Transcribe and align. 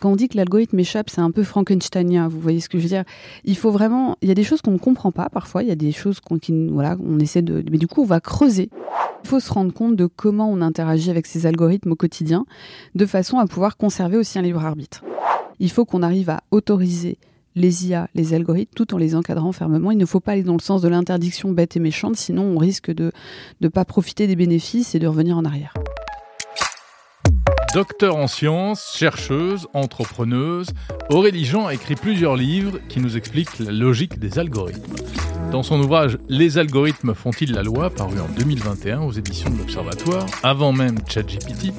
Quand 0.00 0.10
on 0.10 0.16
dit 0.16 0.28
que 0.28 0.38
l'algorithme 0.38 0.78
échappe, 0.78 1.10
c'est 1.10 1.20
un 1.20 1.30
peu 1.30 1.42
Frankensteinien, 1.42 2.26
vous 2.26 2.40
voyez 2.40 2.60
ce 2.60 2.70
que 2.70 2.78
je 2.78 2.84
veux 2.84 2.88
dire 2.88 3.04
Il 3.44 3.54
faut 3.54 3.70
vraiment, 3.70 4.16
il 4.22 4.28
y 4.28 4.32
a 4.32 4.34
des 4.34 4.44
choses 4.44 4.62
qu'on 4.62 4.70
ne 4.70 4.78
comprend 4.78 5.12
pas 5.12 5.28
parfois, 5.28 5.62
il 5.62 5.68
y 5.68 5.72
a 5.72 5.76
des 5.76 5.92
choses 5.92 6.20
qu'on 6.20 6.38
voilà, 6.70 6.96
on 7.04 7.18
essaie 7.18 7.42
de, 7.42 7.62
mais 7.70 7.76
du 7.76 7.86
coup 7.86 8.00
on 8.02 8.06
va 8.06 8.18
creuser. 8.20 8.70
Il 9.22 9.28
faut 9.28 9.40
se 9.40 9.52
rendre 9.52 9.74
compte 9.74 9.96
de 9.96 10.06
comment 10.06 10.50
on 10.50 10.62
interagit 10.62 11.10
avec 11.10 11.26
ces 11.26 11.44
algorithmes 11.44 11.92
au 11.92 11.96
quotidien, 11.96 12.46
de 12.94 13.04
façon 13.04 13.38
à 13.38 13.46
pouvoir 13.46 13.76
conserver 13.76 14.16
aussi 14.16 14.38
un 14.38 14.42
libre 14.42 14.64
arbitre. 14.64 15.04
Il 15.58 15.70
faut 15.70 15.84
qu'on 15.84 16.02
arrive 16.02 16.30
à 16.30 16.40
autoriser 16.50 17.18
les 17.54 17.88
IA, 17.88 18.08
les 18.14 18.32
algorithmes, 18.32 18.72
tout 18.74 18.94
en 18.94 18.96
les 18.96 19.14
encadrant 19.14 19.52
fermement. 19.52 19.90
Il 19.90 19.98
ne 19.98 20.06
faut 20.06 20.20
pas 20.20 20.32
aller 20.32 20.44
dans 20.44 20.56
le 20.56 20.62
sens 20.62 20.80
de 20.80 20.88
l'interdiction 20.88 21.52
bête 21.52 21.76
et 21.76 21.80
méchante, 21.80 22.16
sinon 22.16 22.44
on 22.44 22.56
risque 22.56 22.90
de 22.90 23.12
ne 23.60 23.68
pas 23.68 23.84
profiter 23.84 24.26
des 24.26 24.36
bénéfices 24.36 24.94
et 24.94 24.98
de 24.98 25.06
revenir 25.06 25.36
en 25.36 25.44
arrière. 25.44 25.74
Docteur 27.72 28.16
en 28.16 28.26
sciences, 28.26 28.96
chercheuse, 28.96 29.68
entrepreneuse, 29.74 30.70
Aurélie 31.08 31.44
Jean 31.44 31.66
a 31.66 31.74
écrit 31.74 31.94
plusieurs 31.94 32.34
livres 32.34 32.80
qui 32.88 32.98
nous 32.98 33.16
expliquent 33.16 33.60
la 33.60 33.70
logique 33.70 34.18
des 34.18 34.40
algorithmes. 34.40 34.96
Dans 35.52 35.62
son 35.62 35.80
ouvrage 35.80 36.18
Les 36.28 36.58
algorithmes 36.58 37.14
font-ils 37.14 37.52
la 37.52 37.62
loi, 37.62 37.90
paru 37.90 38.18
en 38.18 38.26
2021 38.36 39.02
aux 39.02 39.12
éditions 39.12 39.50
de 39.50 39.58
l'Observatoire, 39.58 40.26
avant 40.42 40.72
même 40.72 40.98
ChatGPT, 41.06 41.72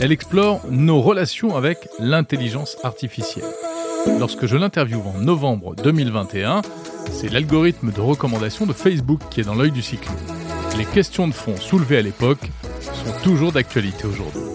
elle 0.00 0.12
explore 0.12 0.62
nos 0.70 1.02
relations 1.02 1.54
avec 1.56 1.88
l'intelligence 1.98 2.78
artificielle. 2.82 3.44
Lorsque 4.18 4.46
je 4.46 4.56
l'interviewe 4.56 5.02
en 5.14 5.18
novembre 5.18 5.74
2021, 5.76 6.62
c'est 7.12 7.30
l'algorithme 7.30 7.92
de 7.92 8.00
recommandation 8.00 8.64
de 8.64 8.72
Facebook 8.72 9.20
qui 9.30 9.42
est 9.42 9.44
dans 9.44 9.54
l'œil 9.54 9.72
du 9.72 9.82
cyclone. 9.82 10.16
Les 10.78 10.86
questions 10.86 11.28
de 11.28 11.34
fond 11.34 11.56
soulevées 11.56 11.98
à 11.98 12.02
l'époque 12.02 12.50
sont 12.80 13.12
toujours 13.22 13.52
d'actualité 13.52 14.06
aujourd'hui. 14.06 14.53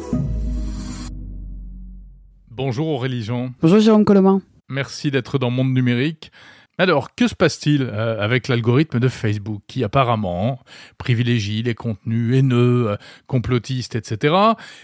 Bonjour 2.61 2.89
Aurélie 2.89 3.23
Jean. 3.23 3.51
Bonjour 3.61 3.79
Jérôme 3.79 4.03
Colomin. 4.03 4.41
Merci 4.67 5.11
d'être 5.11 5.39
dans 5.39 5.49
Monde 5.49 5.73
Numérique. 5.73 6.29
Alors, 6.77 7.15
que 7.15 7.25
se 7.29 7.33
passe-t-il 7.33 7.83
euh, 7.83 8.21
avec 8.21 8.49
l'algorithme 8.49 8.99
de 8.99 9.07
Facebook 9.07 9.61
qui 9.65 9.81
apparemment 9.81 10.59
privilégie 10.97 11.63
les 11.63 11.73
contenus 11.73 12.35
haineux, 12.35 12.89
euh, 12.89 12.97
complotistes, 13.27 13.95
etc. 13.95 14.35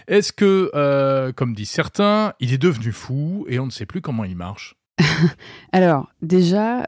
Est-ce 0.08 0.32
que, 0.32 0.70
euh, 0.74 1.32
comme 1.32 1.54
disent 1.54 1.68
certains, 1.68 2.32
il 2.40 2.54
est 2.54 2.58
devenu 2.58 2.92
fou 2.92 3.44
et 3.46 3.58
on 3.58 3.66
ne 3.66 3.70
sait 3.70 3.84
plus 3.84 4.00
comment 4.00 4.24
il 4.24 4.36
marche? 4.36 4.74
Alors, 5.72 6.08
déjà, 6.22 6.86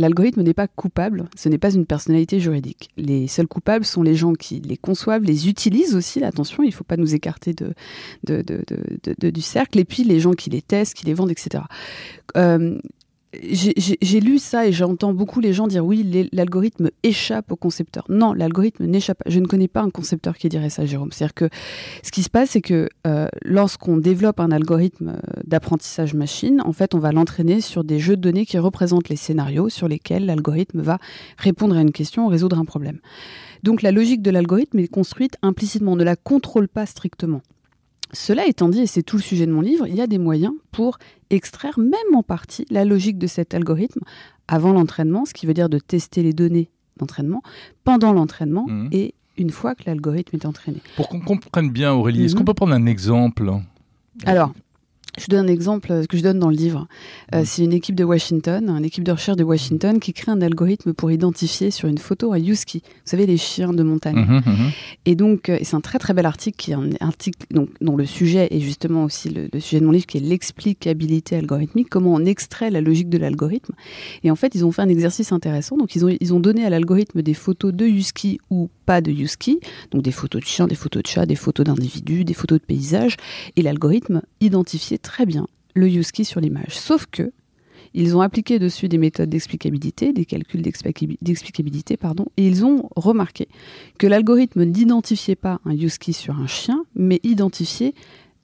l'algorithme 0.00 0.42
n'est 0.42 0.54
pas 0.54 0.66
coupable, 0.66 1.28
ce 1.36 1.48
n'est 1.48 1.58
pas 1.58 1.72
une 1.72 1.86
personnalité 1.86 2.40
juridique. 2.40 2.90
Les 2.96 3.28
seuls 3.28 3.46
coupables 3.46 3.84
sont 3.84 4.02
les 4.02 4.14
gens 4.16 4.32
qui 4.32 4.60
les 4.60 4.76
conçoivent, 4.76 5.22
les 5.22 5.48
utilisent 5.48 5.94
aussi, 5.94 6.22
attention, 6.24 6.62
il 6.62 6.68
ne 6.68 6.72
faut 6.72 6.84
pas 6.84 6.96
nous 6.96 7.14
écarter 7.14 7.54
du 8.24 9.40
cercle, 9.40 9.78
et 9.78 9.84
puis 9.84 10.04
les 10.04 10.20
gens 10.20 10.32
qui 10.32 10.50
les 10.50 10.62
testent, 10.62 10.94
qui 10.94 11.06
les 11.06 11.14
vendent, 11.14 11.30
etc. 11.30 11.64
j'ai 13.32 14.20
lu 14.20 14.38
ça 14.38 14.66
et 14.66 14.72
j'entends 14.72 15.12
beaucoup 15.12 15.38
les 15.40 15.52
gens 15.52 15.68
dire 15.68 15.84
oui, 15.84 16.28
l'algorithme 16.32 16.90
échappe 17.04 17.52
au 17.52 17.56
concepteur. 17.56 18.04
Non, 18.08 18.32
l'algorithme 18.32 18.86
n'échappe 18.86 19.18
pas. 19.18 19.30
Je 19.30 19.38
ne 19.38 19.46
connais 19.46 19.68
pas 19.68 19.82
un 19.82 19.90
concepteur 19.90 20.36
qui 20.36 20.48
dirait 20.48 20.70
ça, 20.70 20.84
Jérôme. 20.84 21.12
C'est-à-dire 21.12 21.34
que 21.34 21.48
ce 22.02 22.10
qui 22.10 22.24
se 22.24 22.30
passe, 22.30 22.50
c'est 22.50 22.60
que 22.60 22.88
euh, 23.06 23.28
lorsqu'on 23.42 23.98
développe 23.98 24.40
un 24.40 24.50
algorithme 24.50 25.10
euh, 25.10 25.40
d'apprentissage 25.44 26.14
machine, 26.14 26.60
en 26.64 26.72
fait, 26.72 26.94
on 26.94 26.98
va 26.98 27.12
l'entraîner 27.12 27.60
sur 27.60 27.84
des 27.84 28.00
jeux 28.00 28.16
de 28.16 28.20
données 28.20 28.46
qui 28.46 28.58
représentent 28.58 29.08
les 29.08 29.16
scénarios 29.16 29.68
sur 29.68 29.86
lesquels 29.86 30.26
l'algorithme 30.26 30.80
va 30.80 30.98
répondre 31.36 31.76
à 31.76 31.82
une 31.82 31.92
question, 31.92 32.26
résoudre 32.26 32.58
un 32.58 32.64
problème. 32.64 32.98
Donc 33.62 33.82
la 33.82 33.92
logique 33.92 34.22
de 34.22 34.30
l'algorithme 34.30 34.78
est 34.78 34.88
construite 34.88 35.36
implicitement, 35.42 35.92
on 35.92 35.96
ne 35.96 36.04
la 36.04 36.16
contrôle 36.16 36.68
pas 36.68 36.86
strictement. 36.86 37.42
Cela 38.12 38.46
étant 38.46 38.68
dit, 38.68 38.80
et 38.80 38.86
c'est 38.86 39.02
tout 39.02 39.16
le 39.16 39.22
sujet 39.22 39.46
de 39.46 39.52
mon 39.52 39.60
livre, 39.60 39.86
il 39.86 39.94
y 39.94 40.00
a 40.00 40.06
des 40.06 40.18
moyens 40.18 40.52
pour 40.72 40.98
extraire 41.30 41.78
même 41.78 42.14
en 42.14 42.22
partie 42.22 42.66
la 42.70 42.84
logique 42.84 43.18
de 43.18 43.26
cet 43.26 43.54
algorithme 43.54 44.00
avant 44.48 44.72
l'entraînement, 44.72 45.24
ce 45.24 45.32
qui 45.34 45.46
veut 45.46 45.54
dire 45.54 45.68
de 45.68 45.78
tester 45.78 46.22
les 46.22 46.32
données 46.32 46.70
d'entraînement, 46.96 47.42
pendant 47.84 48.12
l'entraînement 48.12 48.66
mmh. 48.66 48.88
et 48.92 49.14
une 49.38 49.50
fois 49.50 49.74
que 49.74 49.84
l'algorithme 49.86 50.36
est 50.36 50.44
entraîné. 50.44 50.82
Pour 50.96 51.08
qu'on 51.08 51.20
comprenne 51.20 51.70
bien, 51.70 51.92
Aurélie, 51.92 52.24
est-ce 52.24 52.34
mmh. 52.34 52.38
qu'on 52.38 52.44
peut 52.44 52.54
prendre 52.54 52.74
un 52.74 52.86
exemple? 52.86 53.50
Alors, 54.26 54.52
je 55.20 55.26
donne 55.26 55.46
un 55.46 55.52
exemple 55.52 56.06
que 56.08 56.16
je 56.16 56.22
donne 56.22 56.38
dans 56.38 56.48
le 56.48 56.56
livre. 56.56 56.88
Euh, 57.34 57.42
c'est 57.44 57.62
une 57.62 57.72
équipe 57.72 57.94
de 57.94 58.04
Washington, 58.04 58.68
une 58.70 58.84
équipe 58.84 59.04
de 59.04 59.12
recherche 59.12 59.36
de 59.36 59.44
Washington 59.44 60.00
qui 60.00 60.12
crée 60.12 60.32
un 60.32 60.40
algorithme 60.40 60.94
pour 60.94 61.10
identifier 61.10 61.70
sur 61.70 61.88
une 61.88 61.98
photo 61.98 62.32
un 62.32 62.38
husky. 62.38 62.82
Vous 62.84 62.90
savez, 63.04 63.26
les 63.26 63.36
chiens 63.36 63.72
de 63.72 63.82
montagne. 63.82 64.16
Mhm, 64.16 64.42
mhm. 64.46 64.70
Et 65.06 65.14
donc, 65.14 65.48
euh, 65.48 65.58
c'est 65.62 65.76
un 65.76 65.80
très 65.80 65.98
très 65.98 66.14
bel 66.14 66.26
article 66.26 66.56
qui 66.56 66.72
est 66.72 66.74
un 66.74 66.90
article 67.00 67.46
donc, 67.50 67.68
dont 67.80 67.96
le 67.96 68.06
sujet 68.06 68.48
est 68.50 68.60
justement 68.60 69.04
aussi 69.04 69.28
le, 69.28 69.48
sujet 69.60 69.80
de 69.80 69.86
mon 69.86 69.92
livre 69.92 70.06
qui 70.06 70.16
est 70.16 70.20
l'explicabilité 70.20 71.36
algorithmique, 71.36 71.88
comment 71.90 72.14
on 72.14 72.24
extrait 72.24 72.70
la 72.70 72.80
logique 72.80 73.08
de 73.08 73.18
l'algorithme. 73.18 73.74
Et 74.24 74.30
en 74.30 74.36
fait, 74.36 74.54
ils 74.54 74.64
ont 74.64 74.72
fait 74.72 74.82
un 74.82 74.88
exercice 74.88 75.32
intéressant. 75.32 75.76
Donc, 75.76 75.94
ils 75.94 76.04
ont, 76.04 76.16
ils 76.20 76.34
ont 76.34 76.40
donné 76.40 76.64
à 76.64 76.70
l'algorithme 76.70 77.22
des 77.22 77.34
photos 77.34 77.72
de 77.72 77.86
husky 77.86 78.38
ou 78.50 78.70
pas 78.86 79.00
de 79.00 79.12
husky, 79.12 79.60
donc 79.90 80.02
des 80.02 80.12
photos 80.12 80.42
de 80.42 80.46
chiens, 80.46 80.66
des 80.66 80.74
photos 80.74 81.02
de 81.02 81.08
chats, 81.08 81.26
des 81.26 81.36
photos 81.36 81.66
d'individus, 81.66 82.24
des 82.24 82.34
photos 82.34 82.58
de 82.60 82.64
paysages. 82.64 83.16
Et 83.56 83.62
l'algorithme 83.62 84.22
identifiait 84.40 84.98
très 84.98 85.09
bien 85.26 85.46
le 85.74 85.88
use 85.88 86.10
sur 86.24 86.40
l'image. 86.40 86.78
Sauf 86.78 87.06
que 87.06 87.32
ils 87.92 88.16
ont 88.16 88.20
appliqué 88.20 88.58
dessus 88.58 88.88
des 88.88 88.98
méthodes 88.98 89.30
d'explicabilité, 89.30 90.12
des 90.12 90.24
calculs 90.24 90.62
d'explicabilité, 90.62 91.96
pardon, 91.96 92.26
et 92.36 92.46
ils 92.46 92.64
ont 92.64 92.88
remarqué 92.94 93.48
que 93.98 94.06
l'algorithme 94.06 94.64
n'identifiait 94.64 95.34
pas 95.34 95.60
un 95.64 95.72
use 95.72 95.98
sur 96.12 96.38
un 96.38 96.46
chien, 96.46 96.84
mais 96.94 97.18
identifiait 97.24 97.94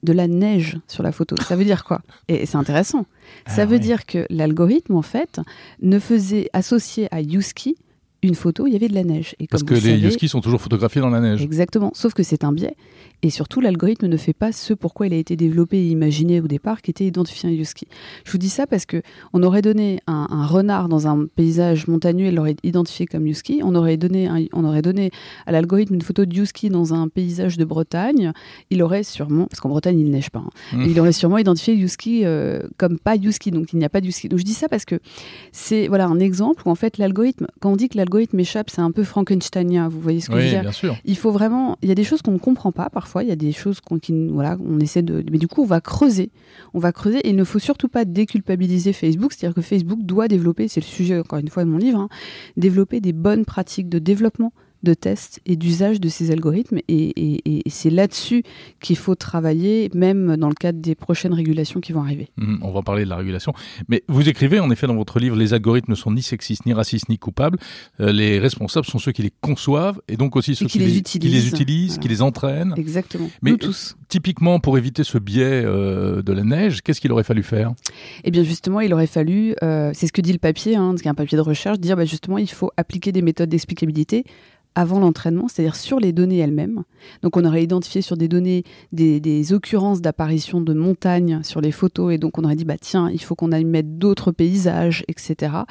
de 0.03 0.13
la 0.13 0.27
neige 0.27 0.77
sur 0.87 1.01
la 1.01 1.11
photo. 1.11 1.35
Ça 1.41 1.55
veut 1.55 1.65
dire 1.65 1.83
quoi? 1.83 2.01
Et 2.27 2.45
c'est 2.45 2.57
intéressant. 2.57 3.05
Ah 3.45 3.51
Ça 3.51 3.65
veut 3.65 3.79
dire 3.79 4.05
que 4.05 4.25
l'algorithme, 4.29 4.95
en 4.95 5.01
fait, 5.01 5.39
ne 5.81 5.97
faisait 5.97 6.49
associer 6.53 7.07
à 7.11 7.21
Yuski 7.21 7.77
une 8.23 8.35
photo, 8.35 8.67
il 8.67 8.73
y 8.73 8.75
avait 8.75 8.89
de 8.89 8.95
la 8.95 9.03
neige. 9.03 9.35
Et 9.39 9.47
Parce 9.47 9.63
que 9.63 9.75
les 9.75 9.97
Yuski 9.97 10.27
sont 10.27 10.41
toujours 10.41 10.61
photographiés 10.61 11.01
dans 11.01 11.09
la 11.09 11.19
neige. 11.19 11.41
Exactement, 11.41 11.91
sauf 11.93 12.13
que 12.13 12.23
c'est 12.23 12.43
un 12.43 12.51
biais. 12.51 12.75
Et 13.23 13.31
surtout, 13.31 13.61
l'algorithme 13.61 14.05
ne 14.05 14.17
fait 14.17 14.33
pas 14.33 14.51
ce 14.51 14.75
pourquoi 14.75 15.07
il 15.07 15.13
a 15.13 15.17
été 15.17 15.35
développé 15.35 15.77
et 15.77 15.87
imaginé 15.87 16.39
au 16.39 16.47
départ, 16.47 16.83
qui 16.83 16.91
était 16.91 17.05
identifier 17.05 17.49
un 17.49 17.51
husky. 17.51 17.87
Je 18.23 18.31
vous 18.31 18.37
dis 18.37 18.49
ça 18.49 18.67
parce 18.67 18.85
que 18.85 19.01
on 19.33 19.41
aurait 19.41 19.63
donné 19.63 20.01
un, 20.05 20.45
renard 20.45 20.87
dans 20.87 21.07
un 21.07 21.25
paysage 21.25 21.87
montagneux, 21.87 22.27
il 22.27 22.35
l'aurait 22.35 22.55
identifié 22.61 23.07
comme 23.07 23.25
husky. 23.25 23.61
On 23.63 23.73
aurait 23.73 23.97
donné, 23.97 24.29
on 24.53 24.63
aurait 24.63 24.83
donné 24.83 25.09
à 25.47 25.51
l'algorithme 25.51 25.95
une 25.95 26.03
photo 26.03 26.25
de 26.25 26.39
husky 26.39 26.69
dans 26.69 26.93
un 26.93 27.07
paysage 27.07 27.57
de 27.57 27.65
Bretagne. 27.65 28.33
Il 28.69 28.83
aurait 28.83 29.03
sûrement, 29.03 29.47
parce 29.47 29.61
qu'en 29.61 29.69
Bretagne 29.69 29.99
il 29.99 30.11
neige 30.11 30.29
pas, 30.29 30.39
hein, 30.39 30.77
mmh. 30.77 30.85
il 30.85 30.99
aurait 30.99 31.11
sûrement 31.11 31.39
identifié 31.39 31.73
husky 31.73 32.23
euh, 32.23 32.61
comme 32.77 32.99
pas 32.99 33.15
husky. 33.15 33.49
Donc 33.49 33.73
il 33.73 33.79
n'y 33.79 33.85
a 33.85 33.89
pas 33.89 34.01
de 34.01 34.07
husky. 34.07 34.29
Donc 34.29 34.37
je 34.37 34.45
dis 34.45 34.53
ça 34.53 34.69
parce 34.69 34.85
que 34.85 34.99
c'est 35.51 35.87
voilà 35.87 36.05
un 36.05 36.19
exemple 36.19 36.61
où 36.67 36.69
en 36.69 36.75
fait 36.75 36.99
l'algorithme, 36.99 37.47
quand 37.59 37.71
on 37.71 37.75
dit 37.75 37.89
que 37.89 37.97
l'algorithme 37.97 38.39
échappe, 38.39 38.69
c'est 38.69 38.81
un 38.81 38.91
peu 38.91 39.03
Frankensteinien. 39.03 39.89
Vous 39.89 39.99
voyez 39.99 40.21
ce 40.21 40.29
que 40.29 40.39
je 40.39 40.43
veux 40.43 40.49
dire? 40.49 40.61
bien 40.61 40.71
sûr. 40.71 40.95
Il 41.03 41.17
faut 41.17 41.31
vraiment, 41.31 41.77
il 41.81 41.89
y 41.89 41.91
a 41.91 41.95
des 41.95 42.03
choses 42.03 42.21
qu'on 42.21 42.33
ne 42.33 42.37
comprend 42.37 42.71
pas 42.71 42.89
parfois 42.91 43.06
il 43.23 43.29
y 43.29 43.31
a 43.31 43.35
des 43.35 43.51
choses 43.51 43.79
qu'on 43.81 43.99
voilà, 44.31 44.57
on 44.59 44.79
essaie 44.79 45.01
de. 45.01 45.23
Mais 45.31 45.37
du 45.37 45.47
coup, 45.47 45.63
on 45.63 45.65
va 45.65 45.81
creuser. 45.81 46.31
On 46.73 46.79
va 46.79 46.91
creuser 46.91 47.19
et 47.19 47.29
il 47.29 47.35
ne 47.35 47.43
faut 47.43 47.59
surtout 47.59 47.87
pas 47.87 48.05
déculpabiliser 48.05 48.93
Facebook. 48.93 49.33
C'est-à-dire 49.33 49.55
que 49.55 49.61
Facebook 49.61 49.99
doit 50.03 50.27
développer, 50.27 50.67
c'est 50.67 50.81
le 50.81 50.85
sujet 50.85 51.19
encore 51.19 51.39
une 51.39 51.49
fois 51.49 51.63
de 51.63 51.69
mon 51.69 51.77
livre, 51.77 51.99
hein, 51.99 52.09
développer 52.55 53.01
des 53.01 53.13
bonnes 53.13 53.45
pratiques 53.45 53.89
de 53.89 53.99
développement 53.99 54.53
de 54.83 54.93
tests 54.93 55.41
et 55.45 55.55
d'usage 55.55 55.99
de 55.99 56.09
ces 56.09 56.31
algorithmes. 56.31 56.79
Et, 56.87 57.13
c'est 57.67 57.89
là-dessus 57.89 58.43
qu'il 58.79 58.97
faut 58.97 59.15
travailler, 59.15 59.89
même 59.93 60.37
dans 60.37 60.49
le 60.49 60.55
cadre 60.55 60.79
des 60.79 60.95
prochaines 60.95 61.33
régulations 61.33 61.79
qui 61.79 61.91
vont 61.91 62.01
arriver. 62.01 62.29
Mmh, 62.37 62.57
on 62.61 62.71
va 62.71 62.81
parler 62.81 63.03
de 63.03 63.09
la 63.09 63.17
régulation. 63.17 63.53
Mais 63.87 64.03
vous 64.07 64.27
écrivez, 64.29 64.59
en 64.59 64.69
effet, 64.71 64.87
dans 64.87 64.95
votre 64.95 65.19
livre, 65.19 65.35
les 65.35 65.53
algorithmes 65.53 65.91
ne 65.91 65.95
sont 65.95 66.11
ni 66.11 66.21
sexistes, 66.21 66.65
ni 66.65 66.73
racistes, 66.73 67.09
ni 67.09 67.17
coupables. 67.17 67.59
Euh, 67.99 68.11
les 68.11 68.39
responsables 68.39 68.85
sont 68.85 68.99
ceux 68.99 69.11
qui 69.11 69.21
les 69.21 69.31
conçoivent 69.41 69.99
et 70.07 70.17
donc 70.17 70.35
aussi 70.35 70.55
ceux 70.55 70.65
qui, 70.67 70.79
les, 70.79 70.97
utilisent, 70.97 71.97
qui 71.97 72.07
les 72.07 72.21
entraînent. 72.21 72.73
Exactement. 72.77 73.29
Mais 73.41 73.51
Nous 73.51 73.57
tous. 73.57 73.95
typiquement, 74.07 74.59
pour 74.59 74.77
éviter 74.77 75.03
ce 75.03 75.17
biais 75.17 75.63
euh, 75.65 76.21
de 76.21 76.33
la 76.33 76.43
neige, 76.43 76.81
qu'est-ce 76.81 77.01
qu'il 77.01 77.11
aurait 77.11 77.23
fallu 77.23 77.43
faire? 77.43 77.73
Eh 78.23 78.31
bien, 78.31 78.43
justement, 78.43 78.79
il 78.81 78.93
aurait 78.93 79.07
fallu, 79.07 79.55
euh, 79.63 79.91
c'est 79.93 80.07
ce 80.07 80.13
que 80.13 80.21
dit 80.21 80.33
le 80.33 80.39
papier, 80.39 80.75
hein, 80.75 80.95
un 81.05 81.13
papier 81.13 81.37
de 81.37 81.41
recherche, 81.41 81.79
dire 81.79 81.95
bah, 81.95 82.05
justement, 82.05 82.37
il 82.37 82.49
faut 82.49 82.71
appliquer 82.77 83.11
des 83.11 83.21
méthodes 83.21 83.49
d'explicabilité 83.49 84.25
avant 84.77 84.99
l'entraînement, 84.99 85.47
c'est-à-dire 85.47 85.75
sur 85.75 85.99
les 85.99 86.13
données 86.13 86.37
elles-mêmes. 86.37 86.83
Donc 87.23 87.35
on 87.35 87.43
aurait 87.45 87.63
identifié 87.63 88.03
sur 88.03 88.15
des 88.15 88.27
données 88.27 88.63
des, 88.91 89.51
occurrences 89.51 90.01
d'apparition 90.01 90.61
de 90.61 90.73
montagnes 90.73 91.41
sur 91.41 91.61
les 91.61 91.71
photos 91.71 92.13
et 92.13 92.19
donc 92.19 92.37
on 92.37 92.43
aurait 92.43 92.55
dit 92.55 92.65
bah 92.65 92.77
tiens 92.79 93.09
il 93.09 93.21
faut 93.21 93.33
qu'on 93.33 93.51
aille 93.51 93.65
mettre 93.65 93.89
d'autres 93.89 94.31
paysages 94.31 95.03
etc 95.07 95.63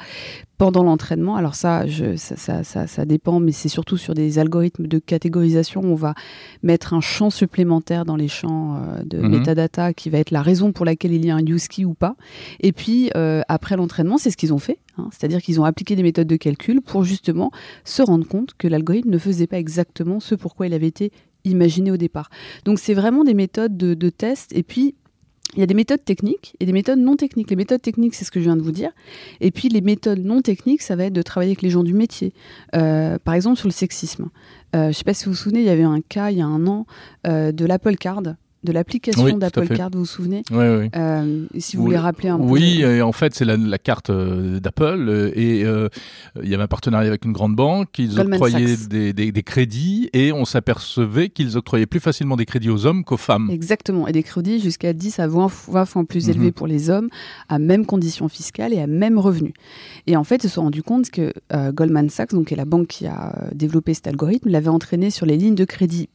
pendant 0.57 0.83
l'entraînement. 0.83 1.35
Alors 1.35 1.55
ça, 1.55 1.85
je, 1.85 2.15
ça, 2.15 2.63
ça, 2.63 2.87
ça, 2.87 3.05
dépend, 3.05 3.39
mais 3.39 3.51
c'est 3.51 3.69
surtout 3.69 3.95
sur 3.95 4.13
des 4.15 4.39
algorithmes 4.39 4.87
de 4.87 4.97
catégorisation. 4.97 5.81
On 5.83 5.95
va 5.95 6.15
mettre 6.63 6.95
un 6.95 7.01
champ 7.01 7.29
supplémentaire 7.29 8.05
dans 8.05 8.15
les 8.15 8.27
champs 8.27 8.75
euh, 8.75 9.03
de 9.03 9.19
mhm. 9.19 9.29
metadata 9.29 9.93
qui 9.93 10.09
va 10.09 10.17
être 10.17 10.31
la 10.31 10.41
raison 10.41 10.71
pour 10.71 10.85
laquelle 10.85 11.13
il 11.13 11.23
y 11.25 11.29
a 11.29 11.35
un 11.35 11.45
use 11.45 11.67
key 11.67 11.85
ou 11.85 11.93
pas. 11.93 12.15
Et 12.59 12.71
puis 12.71 13.11
euh, 13.15 13.41
après 13.47 13.77
l'entraînement, 13.77 14.17
c'est 14.17 14.31
ce 14.31 14.37
qu'ils 14.37 14.53
ont 14.53 14.59
fait. 14.59 14.79
Hein. 14.97 15.09
C'est-à-dire 15.11 15.41
qu'ils 15.41 15.59
ont 15.59 15.65
appliqué 15.65 15.95
des 15.95 16.03
méthodes 16.03 16.27
de 16.27 16.35
calcul 16.35 16.81
pour 16.81 17.03
justement 17.03 17.51
se 17.83 18.01
rendre 18.01 18.27
compte 18.27 18.53
que 18.57 18.67
l'algorithme 18.67 19.09
ne 19.09 19.17
faisait 19.17 19.47
pas 19.47 19.57
exactement 19.57 20.19
ce 20.19 20.35
pourquoi 20.35 20.67
il 20.67 20.73
avait 20.73 20.87
été 20.87 21.11
imaginé 21.43 21.91
au 21.91 21.97
départ. 21.97 22.29
Donc 22.65 22.79
c'est 22.79 22.93
vraiment 22.93 23.23
des 23.23 23.33
méthodes 23.33 23.77
de, 23.77 24.09
test 24.09 24.51
et 24.55 24.63
puis 24.63 24.95
il 25.55 25.59
y 25.59 25.63
a 25.63 25.65
des 25.65 25.73
méthodes 25.73 26.03
techniques 26.03 26.55
et 26.59 26.65
des 26.65 26.73
méthodes 26.73 26.99
non 26.99 27.15
techniques. 27.15 27.49
Les 27.49 27.55
méthodes 27.55 27.81
techniques, 27.81 28.15
c'est 28.15 28.25
ce 28.25 28.31
que 28.31 28.39
je 28.39 28.45
viens 28.45 28.57
de 28.57 28.61
vous 28.61 28.71
dire. 28.71 28.91
Et 29.39 29.51
puis 29.51 29.69
les 29.69 29.81
méthodes 29.81 30.23
non 30.23 30.41
techniques, 30.41 30.81
ça 30.81 30.95
va 30.95 31.05
être 31.05 31.13
de 31.13 31.21
travailler 31.21 31.51
avec 31.51 31.61
les 31.61 31.69
gens 31.69 31.83
du 31.83 31.93
métier. 31.93 32.33
Euh, 32.75 33.17
par 33.17 33.33
exemple, 33.33 33.57
sur 33.57 33.67
le 33.67 33.73
sexisme. 33.73 34.29
Euh, 34.75 34.83
je 34.83 34.87
ne 34.87 34.91
sais 34.91 35.03
pas 35.05 35.13
si 35.13 35.25
vous 35.25 35.31
vous 35.31 35.37
souvenez, 35.37 35.61
il 35.61 35.65
y 35.65 35.69
avait 35.69 35.83
un 35.83 36.01
cas 36.01 36.31
il 36.31 36.39
y 36.39 36.41
a 36.41 36.45
un 36.45 36.67
an 36.67 36.85
euh, 37.25 37.53
de 37.53 37.65
l'Apple 37.65 37.95
Card 37.95 38.23
de 38.63 38.71
l'application 38.71 39.37
d'Apple 39.37 39.67
Card, 39.67 39.89
vous 39.93 39.99
vous 39.99 40.05
souvenez 40.05 40.43
Oui, 40.51 40.65
oui. 40.67 40.89
Euh, 40.95 41.45
si 41.57 41.77
vous 41.77 41.83
voulez 41.83 41.97
rappeler 41.97 42.29
un 42.29 42.37
peu. 42.37 42.43
Oui, 42.43 42.83
en 43.01 43.11
fait, 43.11 43.35
c'est 43.35 43.45
la, 43.45 43.77
carte 43.77 44.09
euh, 44.09 44.59
d'Apple 44.59 45.05
euh, 45.07 45.31
et 45.35 45.61
il 46.41 46.49
y 46.49 46.53
avait 46.53 46.63
un 46.63 46.67
partenariat 46.67 47.07
avec 47.07 47.25
une 47.25 47.33
grande 47.33 47.55
banque. 47.55 47.97
Ils 47.99 48.19
octroyaient 48.19 48.75
des, 48.87 49.43
crédits 49.43 50.09
et 50.13 50.31
on 50.31 50.45
s'apercevait 50.45 51.29
qu'ils 51.29 51.57
octroyaient 51.57 51.85
plus 51.85 51.99
facilement 51.99 52.35
des 52.35 52.45
crédits 52.45 52.69
aux 52.69 52.85
hommes 52.85 53.03
qu'aux 53.03 53.17
femmes. 53.17 53.49
Exactement, 53.51 54.07
et 54.07 54.11
des 54.11 54.23
crédits 54.23 54.59
jusqu'à 54.59 54.93
10 54.93 55.19
à 55.19 55.27
20, 55.27 55.47
fois 55.49 55.85
plus 56.07 56.27
mhm. 56.27 56.33
élevés 56.33 56.51
pour 56.51 56.67
les 56.67 56.89
hommes, 56.89 57.09
à 57.49 57.59
même 57.59 57.85
conditions 57.85 58.27
fiscales 58.27 58.73
et 58.73 58.79
à 58.79 58.87
même 58.87 59.19
revenu. 59.19 59.53
Et 60.07 60.17
en 60.17 60.23
fait, 60.23 60.43
ils 60.43 60.49
se 60.49 60.55
sont 60.55 60.63
rendus 60.63 60.83
compte 60.83 61.09
que 61.11 61.33
Goldman 61.71 62.09
Sachs, 62.09 62.31
donc, 62.31 62.47
qui 62.47 62.53
est 62.53 62.57
la 62.57 62.65
banque 62.65 62.87
qui 62.87 63.05
a 63.05 63.49
développé 63.53 63.93
cet 63.93 64.07
algorithme, 64.07 64.49
l'avait 64.49 64.67
entraîné 64.67 65.11
sur 65.11 65.25
les 65.25 65.37
lignes 65.37 65.55
de 65.55 65.65
crédit 65.65 66.09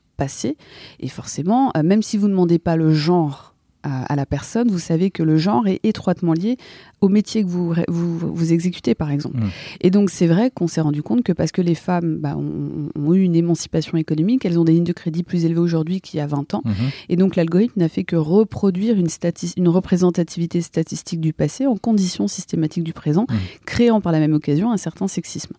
Et 1.00 1.08
forcément, 1.08 1.70
euh, 1.76 1.82
même 1.82 2.02
si 2.02 2.16
vous 2.16 2.26
ne 2.26 2.32
demandez 2.32 2.58
pas 2.58 2.76
le 2.76 2.92
genre 2.92 3.51
à, 3.82 4.14
la 4.16 4.26
personne, 4.26 4.68
vous 4.70 4.78
savez 4.78 5.10
que 5.10 5.22
le 5.22 5.36
genre 5.36 5.66
est 5.66 5.80
étroitement 5.82 6.32
lié 6.32 6.56
au 7.00 7.08
métier 7.08 7.42
que 7.42 7.48
vous, 7.48 7.74
vous, 7.88 8.52
exécutez, 8.52 8.94
par 8.94 9.10
exemple. 9.10 9.38
Mmh. 9.38 9.50
Et 9.80 9.90
donc, 9.90 10.10
c'est 10.10 10.28
vrai 10.28 10.50
qu'on 10.50 10.68
s'est 10.68 10.80
rendu 10.80 11.02
compte 11.02 11.24
que 11.24 11.32
parce 11.32 11.50
que 11.50 11.60
les 11.60 11.74
femmes 11.74 12.18
bah, 12.18 12.36
ont, 12.36 13.14
eu 13.14 13.22
une 13.22 13.34
émancipation 13.34 13.98
économique, 13.98 14.44
elles 14.44 14.58
ont 14.58 14.64
des 14.64 14.72
lignes 14.72 14.84
de 14.84 14.92
crédit 14.92 15.24
plus 15.24 15.44
élevées 15.44 15.60
aujourd'hui 15.60 16.00
qu'il 16.00 16.18
y 16.18 16.20
a 16.20 16.26
20 16.26 16.54
ans. 16.54 16.62
Mmh. 16.64 16.70
Et 17.08 17.16
donc, 17.16 17.34
l'algorithme 17.34 17.80
n'a 17.80 17.88
fait 17.88 18.04
que 18.04 18.14
reproduire 18.14 18.96
une, 18.96 19.08
une 19.56 19.68
représentativité 19.68 20.60
statistique 20.60 21.20
du 21.20 21.32
passé 21.32 21.66
en 21.66 21.76
conditions 21.76 22.28
systématiques 22.28 22.84
du 22.84 22.92
présent, 22.92 23.26
mmh. 23.28 23.34
créant 23.66 24.00
par 24.00 24.12
la 24.12 24.20
même 24.20 24.34
occasion 24.34 24.70
un 24.70 24.76
certain 24.76 25.08
sexisme. 25.08 25.54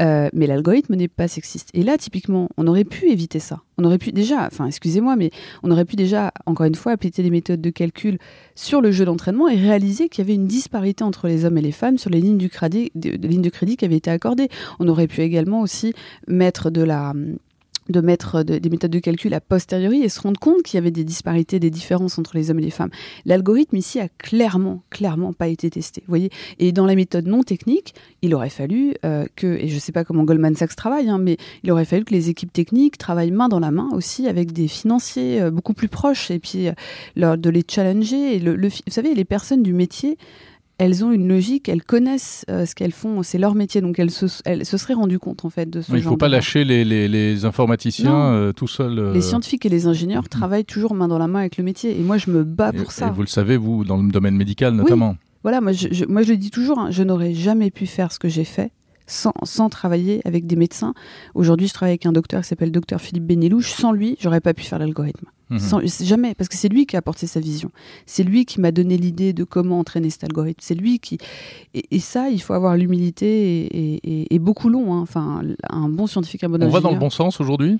Euh, 0.00 0.28
mais 0.32 0.46
l'algorithme 0.46 0.94
n'est 0.94 1.08
pas 1.08 1.28
sexiste. 1.28 1.70
Et 1.74 1.82
là, 1.82 1.98
typiquement, 1.98 2.48
on 2.56 2.66
aurait 2.66 2.84
pu 2.84 3.10
éviter 3.10 3.38
ça. 3.38 3.60
On 3.78 3.84
aurait 3.84 3.98
pu 3.98 4.12
déjà, 4.12 4.46
enfin, 4.46 4.66
excusez-moi, 4.66 5.16
mais 5.16 5.30
on 5.62 5.70
aurait 5.70 5.84
pu 5.84 5.96
déjà, 5.96 6.32
encore 6.46 6.66
une 6.66 6.74
fois, 6.74 6.92
appliquer 6.92 7.22
des 7.22 7.30
méthodes 7.30 7.60
de 7.60 7.65
calcul 7.70 8.18
sur 8.54 8.80
le 8.80 8.90
jeu 8.90 9.04
d'entraînement 9.04 9.48
et 9.48 9.56
réaliser 9.56 10.08
qu'il 10.08 10.24
y 10.24 10.26
avait 10.26 10.34
une 10.34 10.46
disparité 10.46 11.04
entre 11.04 11.28
les 11.28 11.44
hommes 11.44 11.58
et 11.58 11.62
les 11.62 11.72
femmes 11.72 11.98
sur 11.98 12.10
les 12.10 12.20
lignes, 12.20 12.38
du 12.38 12.48
crédit, 12.48 12.90
de, 12.94 13.10
lignes 13.26 13.42
de 13.42 13.50
crédit 13.50 13.76
qui 13.76 13.84
avaient 13.84 13.96
été 13.96 14.10
accordées. 14.10 14.48
On 14.78 14.88
aurait 14.88 15.06
pu 15.06 15.22
également 15.22 15.60
aussi 15.60 15.92
mettre 16.26 16.70
de 16.70 16.82
la 16.82 17.12
de 17.88 18.00
mettre 18.00 18.42
des 18.42 18.70
méthodes 18.70 18.90
de 18.90 18.98
calcul 18.98 19.32
a 19.34 19.40
posteriori 19.40 20.02
et 20.02 20.08
se 20.08 20.20
rendre 20.20 20.38
compte 20.40 20.62
qu'il 20.62 20.76
y 20.76 20.78
avait 20.78 20.90
des 20.90 21.04
disparités, 21.04 21.60
des 21.60 21.70
différences 21.70 22.18
entre 22.18 22.36
les 22.36 22.50
hommes 22.50 22.58
et 22.58 22.62
les 22.62 22.70
femmes. 22.70 22.90
L'algorithme 23.24 23.76
ici 23.76 24.00
a 24.00 24.08
clairement, 24.08 24.82
clairement 24.90 25.32
pas 25.32 25.48
été 25.48 25.70
testé. 25.70 26.02
Vous 26.06 26.10
voyez 26.10 26.30
Et 26.58 26.72
dans 26.72 26.86
la 26.86 26.94
méthode 26.94 27.26
non 27.26 27.42
technique, 27.42 27.94
il 28.22 28.34
aurait 28.34 28.50
fallu 28.50 28.94
euh, 29.04 29.26
que, 29.36 29.46
et 29.46 29.68
je 29.68 29.74
ne 29.74 29.80
sais 29.80 29.92
pas 29.92 30.04
comment 30.04 30.24
Goldman 30.24 30.56
Sachs 30.56 30.76
travaille, 30.76 31.08
hein, 31.08 31.18
mais 31.18 31.36
il 31.62 31.70
aurait 31.70 31.84
fallu 31.84 32.04
que 32.04 32.12
les 32.12 32.28
équipes 32.30 32.52
techniques 32.52 32.98
travaillent 32.98 33.30
main 33.30 33.48
dans 33.48 33.60
la 33.60 33.70
main 33.70 33.88
aussi 33.92 34.26
avec 34.26 34.52
des 34.52 34.68
financiers 34.68 35.40
euh, 35.40 35.50
beaucoup 35.50 35.74
plus 35.74 35.88
proches 35.88 36.30
et 36.30 36.38
puis 36.38 36.68
euh, 36.68 37.36
de 37.36 37.50
les 37.50 37.62
challenger. 37.68 38.36
Et 38.36 38.38
le, 38.38 38.56
vous 38.68 38.70
savez, 38.88 39.14
les 39.14 39.24
personnes 39.24 39.62
du 39.62 39.72
métier 39.72 40.18
elles 40.78 41.04
ont 41.04 41.12
une 41.12 41.28
logique, 41.28 41.68
elles 41.68 41.82
connaissent 41.82 42.44
euh, 42.50 42.66
ce 42.66 42.74
qu'elles 42.74 42.92
font, 42.92 43.22
c'est 43.22 43.38
leur 43.38 43.54
métier, 43.54 43.80
donc 43.80 43.98
elles 43.98 44.10
se, 44.10 44.26
se 44.28 44.76
seraient 44.76 44.94
rendues 44.94 45.18
compte 45.18 45.44
en 45.44 45.50
fait 45.50 45.68
de 45.70 45.80
ce 45.80 45.90
Il 45.92 45.96
ne 45.96 46.00
faut 46.02 46.16
pas 46.16 46.28
lâcher 46.28 46.64
les, 46.64 46.84
les, 46.84 47.44
informaticiens 47.44 48.32
euh, 48.32 48.52
tout 48.52 48.68
seuls. 48.68 48.98
Euh. 48.98 49.12
Les 49.12 49.22
scientifiques 49.22 49.64
et 49.64 49.68
les 49.68 49.86
ingénieurs 49.86 50.28
travaillent 50.28 50.64
toujours 50.64 50.94
main 50.94 51.08
dans 51.08 51.18
la 51.18 51.28
main 51.28 51.40
avec 51.40 51.56
le 51.56 51.64
métier, 51.64 51.98
et 51.98 52.02
moi 52.02 52.18
je 52.18 52.30
me 52.30 52.44
bats 52.44 52.72
pour 52.72 52.92
ça. 52.92 53.08
Et 53.08 53.10
vous 53.10 53.22
le 53.22 53.26
savez, 53.26 53.56
vous, 53.56 53.84
dans 53.84 53.96
le 53.96 54.10
domaine 54.10 54.36
médical 54.36 54.74
notamment. 54.74 55.16
Voilà, 55.42 55.60
moi 55.60 55.72
je, 55.72 56.04
moi 56.06 56.22
je 56.22 56.32
le 56.32 56.36
dis 56.36 56.50
toujours, 56.50 56.78
hein, 56.78 56.90
je 56.90 57.02
n'aurais 57.02 57.32
jamais 57.32 57.70
pu 57.70 57.86
faire 57.86 58.12
ce 58.12 58.18
que 58.18 58.28
j'ai 58.28 58.44
fait 58.44 58.72
sans, 59.06 59.32
sans, 59.44 59.70
travailler 59.70 60.20
avec 60.24 60.46
des 60.46 60.56
médecins. 60.56 60.92
Aujourd'hui, 61.34 61.68
je 61.68 61.72
travaille 61.72 61.92
avec 61.92 62.06
un 62.06 62.12
docteur 62.12 62.42
qui 62.42 62.48
s'appelle 62.48 62.72
docteur 62.72 63.00
Philippe 63.00 63.24
Benelouche. 63.24 63.70
Sans 63.70 63.92
lui, 63.92 64.16
j'aurais 64.20 64.40
pas 64.40 64.52
pu 64.52 64.64
faire 64.64 64.80
l'algorithme. 64.80 65.28
Mhm. 65.50 65.86
jamais, 66.02 66.34
parce 66.34 66.48
que 66.48 66.56
c'est 66.56 66.68
lui 66.68 66.86
qui 66.86 66.96
a 66.96 66.98
apporté 66.98 67.26
sa 67.26 67.40
vision. 67.40 67.70
C'est 68.04 68.24
lui 68.24 68.44
qui 68.44 68.60
m'a 68.60 68.72
donné 68.72 68.96
l'idée 68.96 69.32
de 69.32 69.44
comment 69.44 69.78
entraîner 69.78 70.10
cet 70.10 70.24
algorithme. 70.24 70.60
C'est 70.60 70.74
lui 70.74 70.98
qui. 70.98 71.18
Et, 71.74 72.00
ça, 72.00 72.30
il 72.30 72.40
faut 72.40 72.54
avoir 72.54 72.76
l'humilité 72.76 73.68
et, 74.32 74.38
beaucoup 74.38 74.68
long. 74.68 74.94
Hein. 74.94 75.00
Enfin, 75.00 75.42
un 75.68 75.88
bon 75.88 76.06
scientifique, 76.06 76.44
un 76.44 76.48
bon 76.48 76.62
On 76.62 76.68
va 76.68 76.80
dans 76.80 76.90
le 76.90 76.98
bon 76.98 77.10
sens 77.10 77.40
aujourd'hui? 77.40 77.78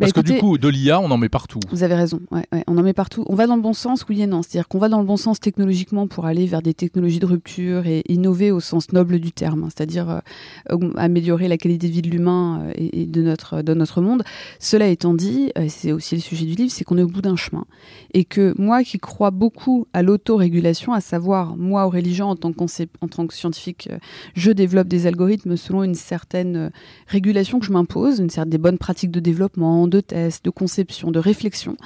Bah, 0.00 0.06
Parce 0.06 0.12
que 0.12 0.32
du 0.32 0.38
coup, 0.38 0.56
de 0.56 0.68
l'IA, 0.68 0.98
on 0.98 1.10
en 1.10 1.18
met 1.18 1.28
partout. 1.28 1.60
Vous 1.70 1.82
avez 1.82 1.94
raison, 1.94 2.20
on 2.66 2.78
en 2.78 2.82
met 2.82 2.94
partout. 2.94 3.24
On 3.28 3.34
va 3.34 3.46
dans 3.46 3.56
le 3.56 3.62
bon 3.62 3.74
sens, 3.74 4.06
oui 4.08 4.22
et 4.22 4.26
non. 4.26 4.42
C'est-à-dire 4.42 4.66
qu'on 4.66 4.78
va 4.78 4.88
dans 4.88 5.00
le 5.00 5.06
bon 5.06 5.18
sens 5.18 5.40
technologiquement 5.40 6.06
pour 6.06 6.24
aller 6.24 6.46
vers 6.46 6.62
des 6.62 6.72
technologies 6.72 7.18
de 7.18 7.26
rupture 7.26 7.86
et 7.86 8.02
innover 8.08 8.50
au 8.50 8.60
sens 8.60 8.92
noble 8.92 9.18
du 9.18 9.30
terme, 9.30 9.64
hein. 9.64 9.68
c'est-à-dire 9.68 10.22
euh, 10.70 10.90
améliorer 10.96 11.48
la 11.48 11.58
qualité 11.58 11.88
de 11.88 11.92
vie 11.92 12.02
de 12.02 12.08
l'humain 12.08 12.62
euh, 12.62 12.72
et, 12.76 13.06
de, 13.06 13.22
notre, 13.22 13.62
de 13.62 13.74
notre 13.74 14.00
monde. 14.00 14.22
Cela 14.58 14.88
étant 14.88 15.12
dit, 15.12 15.52
euh, 15.58 15.66
c'est 15.68 15.92
aussi 15.92 16.14
le 16.14 16.20
sujet 16.22 16.46
du 16.46 16.54
livre, 16.54 16.72
c'est 16.72 16.84
qu'on 16.84 16.96
est 16.96 17.02
au 17.02 17.08
bout 17.08 17.22
d'un 17.22 17.36
chemin. 17.36 17.66
Et 18.14 18.24
que 18.24 18.54
moi 18.58 18.82
qui 18.82 18.98
crois 18.98 19.30
beaucoup 19.30 19.86
à 19.92 20.02
l'autorégulation, 20.02 20.94
à 20.94 21.00
savoir, 21.00 21.56
moi, 21.56 21.86
Aurélie 21.86 22.14
Jean, 22.14 22.30
en 22.30 22.36
tant 22.36 22.52
que, 22.52 22.64
en 23.00 23.08
tant 23.08 23.26
que 23.26 23.34
scientifique, 23.34 23.88
je 24.34 24.50
développe 24.50 24.88
des 24.88 25.06
algorithmes 25.06 25.56
selon 25.56 25.82
une 25.82 25.94
certaine 25.94 26.70
régulation 27.06 27.60
que 27.60 27.66
je 27.66 27.72
m'impose, 27.72 28.18
une 28.18 28.30
certaine, 28.30 28.50
des 28.50 28.58
bonnes 28.58 28.78
pratiques 28.78 29.10
de 29.10 29.20
développement, 29.20 29.86
de 29.90 30.00
tests, 30.00 30.44
de 30.44 30.50
conception, 30.50 31.10
de 31.10 31.18
réflexion. 31.18 31.76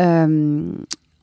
Euh, 0.00 0.72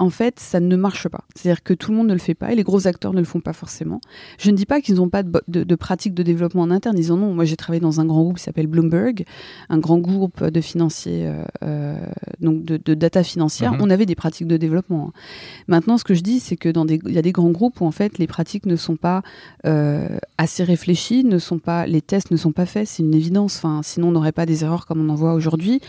en 0.04 0.10
fait, 0.10 0.38
ça 0.38 0.60
ne 0.60 0.76
marche 0.76 1.08
pas. 1.08 1.24
C'est-à-dire 1.34 1.64
que 1.64 1.74
tout 1.74 1.92
le 1.92 1.98
monde 1.98 2.08
ne 2.08 2.14
le 2.14 2.20
fait 2.20 2.34
pas 2.34 2.52
et 2.52 2.56
les 2.56 2.64
gros 2.64 2.88
acteurs 2.88 3.14
ne 3.14 3.20
le 3.20 3.26
font 3.26 3.40
pas 3.40 3.54
forcément. 3.54 4.02
Je 4.38 4.52
ne 4.52 4.56
dis 4.58 4.66
pas 4.66 4.82
qu'ils 4.82 4.96
n'ont 4.96 5.08
pas 5.08 5.24
de, 5.24 5.42
de, 5.48 5.76
pratique 5.76 6.14
de 6.14 6.24
développement 6.24 6.64
en 6.64 6.72
interne, 6.72 6.98
ils 6.98 7.14
en 7.14 7.22
ont. 7.22 7.34
Moi, 7.34 7.46
j'ai 7.46 7.56
travaillé 7.56 7.80
dans 7.80 8.02
un 8.02 8.06
grand 8.06 8.22
groupe 8.22 8.38
qui 8.38 8.44
s'appelle 8.44 8.68
Bloomberg, 8.68 9.24
un 9.70 9.78
grand 9.78 10.00
groupe 10.00 10.44
de 10.44 10.62
financiers, 10.62 11.26
euh, 11.26 11.44
euh, 11.64 12.06
donc 12.42 12.66
de, 12.66 12.94
data 12.94 13.24
financière. 13.24 13.74
Mhm. 13.74 13.80
On 13.82 13.90
avait 13.90 14.06
des 14.06 14.16
pratiques 14.16 14.48
de 14.48 14.58
développement. 14.58 15.08
Hein. 15.08 15.20
Maintenant, 15.68 15.98
ce 15.98 16.04
que 16.04 16.14
je 16.14 16.22
dis, 16.22 16.42
c'est 16.42 16.58
que 16.58 16.68
dans 16.68 16.84
des, 16.84 17.00
il 17.06 17.14
y 17.14 17.18
a 17.18 17.22
des 17.22 17.32
grands 17.32 17.52
groupes 17.52 17.80
où 17.80 17.86
en 17.86 17.92
fait 17.92 18.18
les 18.18 18.28
pratiques 18.28 18.66
ne 18.66 18.76
sont 18.76 18.98
pas 18.98 19.24
euh, 19.66 20.18
assez 20.38 20.66
réfléchies, 20.66 21.24
ne 21.24 21.38
sont 21.38 21.60
pas, 21.60 21.88
les 21.88 22.02
tests 22.02 22.30
ne 22.30 22.38
sont 22.38 22.52
pas 22.52 22.66
faits. 22.66 22.88
C'est 22.88 23.04
une 23.04 23.16
évidence. 23.16 23.56
Enfin, 23.58 23.80
sinon, 23.84 24.10
on 24.10 24.12
n'aurait 24.12 24.34
pas 24.34 24.46
des 24.46 24.66
erreurs 24.66 24.86
comme 24.86 25.00
on 25.00 25.10
en 25.10 25.16
voit 25.16 25.34
aujourd'hui. 25.34 25.80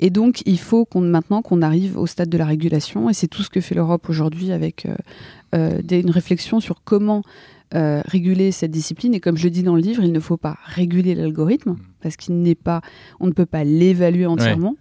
Et 0.00 0.10
donc, 0.10 0.42
il 0.44 0.58
faut 0.58 0.84
qu'on 0.84 1.02
maintenant 1.02 1.40
qu'on 1.40 1.62
arrive 1.62 1.96
au 1.96 2.06
stade 2.06 2.28
de 2.28 2.38
la 2.38 2.46
régulation, 2.46 3.08
et 3.08 3.14
c'est 3.14 3.28
tout 3.28 3.42
ce 3.42 3.50
que 3.50 3.59
fait 3.60 3.74
l'Europe 3.74 4.08
aujourd'hui 4.08 4.52
avec 4.52 4.86
euh, 4.86 4.94
euh, 5.54 5.80
une 5.90 6.10
réflexion 6.10 6.60
sur 6.60 6.82
comment 6.84 7.22
euh, 7.74 8.02
réguler 8.04 8.52
cette 8.52 8.70
discipline. 8.70 9.14
Et 9.14 9.20
comme 9.20 9.36
je 9.36 9.44
le 9.44 9.50
dis 9.50 9.62
dans 9.62 9.76
le 9.76 9.80
livre, 9.80 10.02
il 10.02 10.12
ne 10.12 10.20
faut 10.20 10.36
pas 10.36 10.58
réguler 10.64 11.14
l'algorithme 11.14 11.76
parce 12.02 12.16
qu'il 12.16 12.40
n'est 12.42 12.54
pas, 12.54 12.80
on 13.20 13.26
ne 13.26 13.32
peut 13.32 13.46
pas 13.46 13.64
l'évaluer 13.64 14.26
entièrement. 14.26 14.76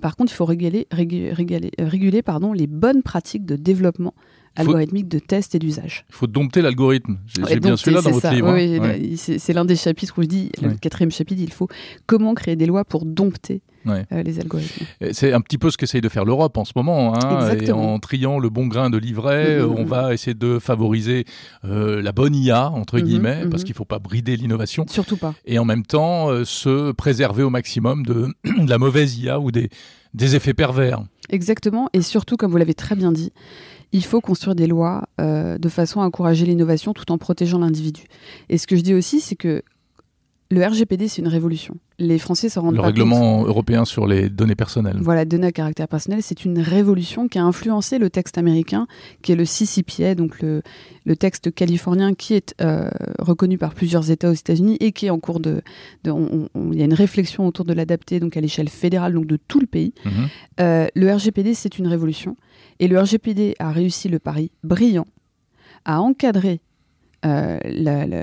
Par 0.00 0.16
contre, 0.16 0.32
il 0.32 0.36
faut 0.36 0.44
réguler, 0.44 0.86
réguler, 0.90 1.32
réguler 1.78 2.22
pardon, 2.22 2.52
les 2.52 2.66
bonnes 2.66 3.02
pratiques 3.02 3.46
de 3.46 3.56
développement 3.56 4.14
algorithmique 4.56 5.08
de 5.08 5.18
test 5.18 5.54
et 5.54 5.58
d'usage. 5.58 6.04
Il 6.08 6.14
faut 6.14 6.26
dompter 6.26 6.62
l'algorithme. 6.62 7.18
J'ai 7.48 7.60
bien 7.60 7.76
celui-là 7.76 8.02
dans 8.02 8.10
votre 8.10 8.30
livre. 8.30 8.54
Oui, 8.54 8.78
hein. 8.82 9.16
c'est 9.16 9.52
l'un 9.52 9.64
des 9.64 9.76
chapitres 9.76 10.18
où 10.18 10.22
je 10.22 10.28
dis, 10.28 10.50
le 10.60 10.74
quatrième 10.74 11.10
chapitre, 11.10 11.42
il 11.42 11.52
faut 11.52 11.68
comment 12.06 12.34
créer 12.34 12.56
des 12.56 12.66
lois 12.66 12.84
pour 12.84 13.04
dompter 13.04 13.62
euh, 13.88 14.22
les 14.22 14.40
algorithmes. 14.40 14.84
C'est 15.12 15.32
un 15.32 15.40
petit 15.40 15.58
peu 15.58 15.70
ce 15.70 15.76
qu'essaye 15.76 16.00
de 16.00 16.08
faire 16.08 16.24
l'Europe 16.24 16.56
en 16.56 16.64
ce 16.64 16.72
moment. 16.76 17.14
Hein, 17.14 17.56
et 17.60 17.72
en 17.72 17.98
triant 17.98 18.38
le 18.38 18.48
bon 18.48 18.66
grain 18.66 18.90
de 18.90 18.98
livret, 18.98 19.58
mm-hmm. 19.58 19.64
on 19.64 19.84
va 19.84 20.14
essayer 20.14 20.34
de 20.34 20.58
favoriser 20.58 21.24
euh, 21.64 22.02
la 22.02 22.12
bonne 22.12 22.34
IA, 22.34 22.70
entre 22.70 22.98
mm-hmm, 22.98 23.02
guillemets, 23.02 23.46
parce 23.50 23.62
mm-hmm. 23.62 23.66
qu'il 23.66 23.72
ne 23.72 23.76
faut 23.76 23.84
pas 23.84 23.98
brider 23.98 24.36
l'innovation. 24.36 24.84
Surtout 24.88 25.16
pas. 25.16 25.34
Et 25.44 25.58
en 25.58 25.64
même 25.64 25.84
temps, 25.84 26.30
euh, 26.30 26.44
se 26.44 26.92
préserver 26.92 27.42
au 27.42 27.50
maximum 27.50 28.04
de, 28.04 28.28
de, 28.44 28.68
la 28.68 28.78
mauvaise 28.78 29.18
IA 29.18 29.40
ou 29.40 29.50
des, 29.50 29.68
des 30.14 30.36
effets 30.36 30.54
pervers. 30.54 31.02
Exactement. 31.30 31.88
Et 31.92 32.02
surtout, 32.02 32.36
comme 32.36 32.50
vous 32.50 32.56
l'avez 32.56 32.74
très 32.74 32.94
bien 32.94 33.12
dit, 33.12 33.32
il 33.92 34.04
faut 34.04 34.20
construire 34.20 34.54
des 34.54 34.66
lois 34.66 35.04
euh, 35.20 35.58
de 35.58 35.68
façon 35.68 36.00
à 36.00 36.04
encourager 36.04 36.44
l'innovation 36.44 36.92
tout 36.92 37.10
en 37.12 37.18
protégeant 37.18 37.58
l'individu. 37.58 38.04
Et 38.48 38.58
ce 38.58 38.66
que 38.66 38.76
je 38.76 38.82
dis 38.82 38.94
aussi, 38.94 39.20
c'est 39.20 39.36
que 39.36 39.62
le 40.48 40.64
RGPD, 40.64 41.08
c'est 41.08 41.22
une 41.22 41.28
révolution. 41.28 41.76
Les 41.98 42.18
Français 42.18 42.48
se 42.48 42.58
rendent 42.60 42.74
le 42.74 42.80
pas 42.80 42.86
règlement 42.86 43.44
européen 43.44 43.84
sur 43.84 44.06
les 44.06 44.28
données 44.28 44.54
personnelles. 44.54 44.98
Voilà, 45.00 45.24
données 45.24 45.48
à 45.48 45.52
caractère 45.52 45.88
personnel, 45.88 46.22
c'est 46.22 46.44
une 46.44 46.60
révolution 46.60 47.26
qui 47.26 47.38
a 47.38 47.44
influencé 47.44 47.98
le 47.98 48.10
texte 48.10 48.38
américain, 48.38 48.86
qui 49.22 49.32
est 49.32 49.36
le 49.36 49.44
CCPA, 49.44 50.14
donc 50.14 50.40
le, 50.40 50.62
le 51.04 51.16
texte 51.16 51.52
californien 51.52 52.14
qui 52.14 52.34
est 52.34 52.54
euh, 52.60 52.88
reconnu 53.18 53.58
par 53.58 53.74
plusieurs 53.74 54.10
États 54.10 54.30
aux 54.30 54.34
États-Unis 54.34 54.76
et 54.78 54.92
qui 54.92 55.06
est 55.06 55.10
en 55.10 55.18
cours 55.18 55.40
de. 55.40 55.62
Il 56.04 56.78
y 56.78 56.82
a 56.82 56.84
une 56.84 56.94
réflexion 56.94 57.46
autour 57.46 57.64
de 57.64 57.72
l'adapter 57.72 58.20
donc 58.20 58.36
à 58.36 58.40
l'échelle 58.40 58.68
fédérale, 58.68 59.14
donc 59.14 59.26
de 59.26 59.38
tout 59.48 59.58
le 59.58 59.66
pays. 59.66 59.94
Mhm. 60.04 60.12
Euh, 60.60 60.86
le 60.94 61.12
RGPD, 61.12 61.54
c'est 61.54 61.78
une 61.78 61.88
révolution. 61.88 62.36
Et 62.78 62.86
le 62.86 63.00
RGPD 63.00 63.56
a 63.58 63.72
réussi 63.72 64.08
le 64.08 64.20
pari 64.20 64.52
brillant 64.62 65.06
à 65.84 66.00
encadrer 66.00 66.60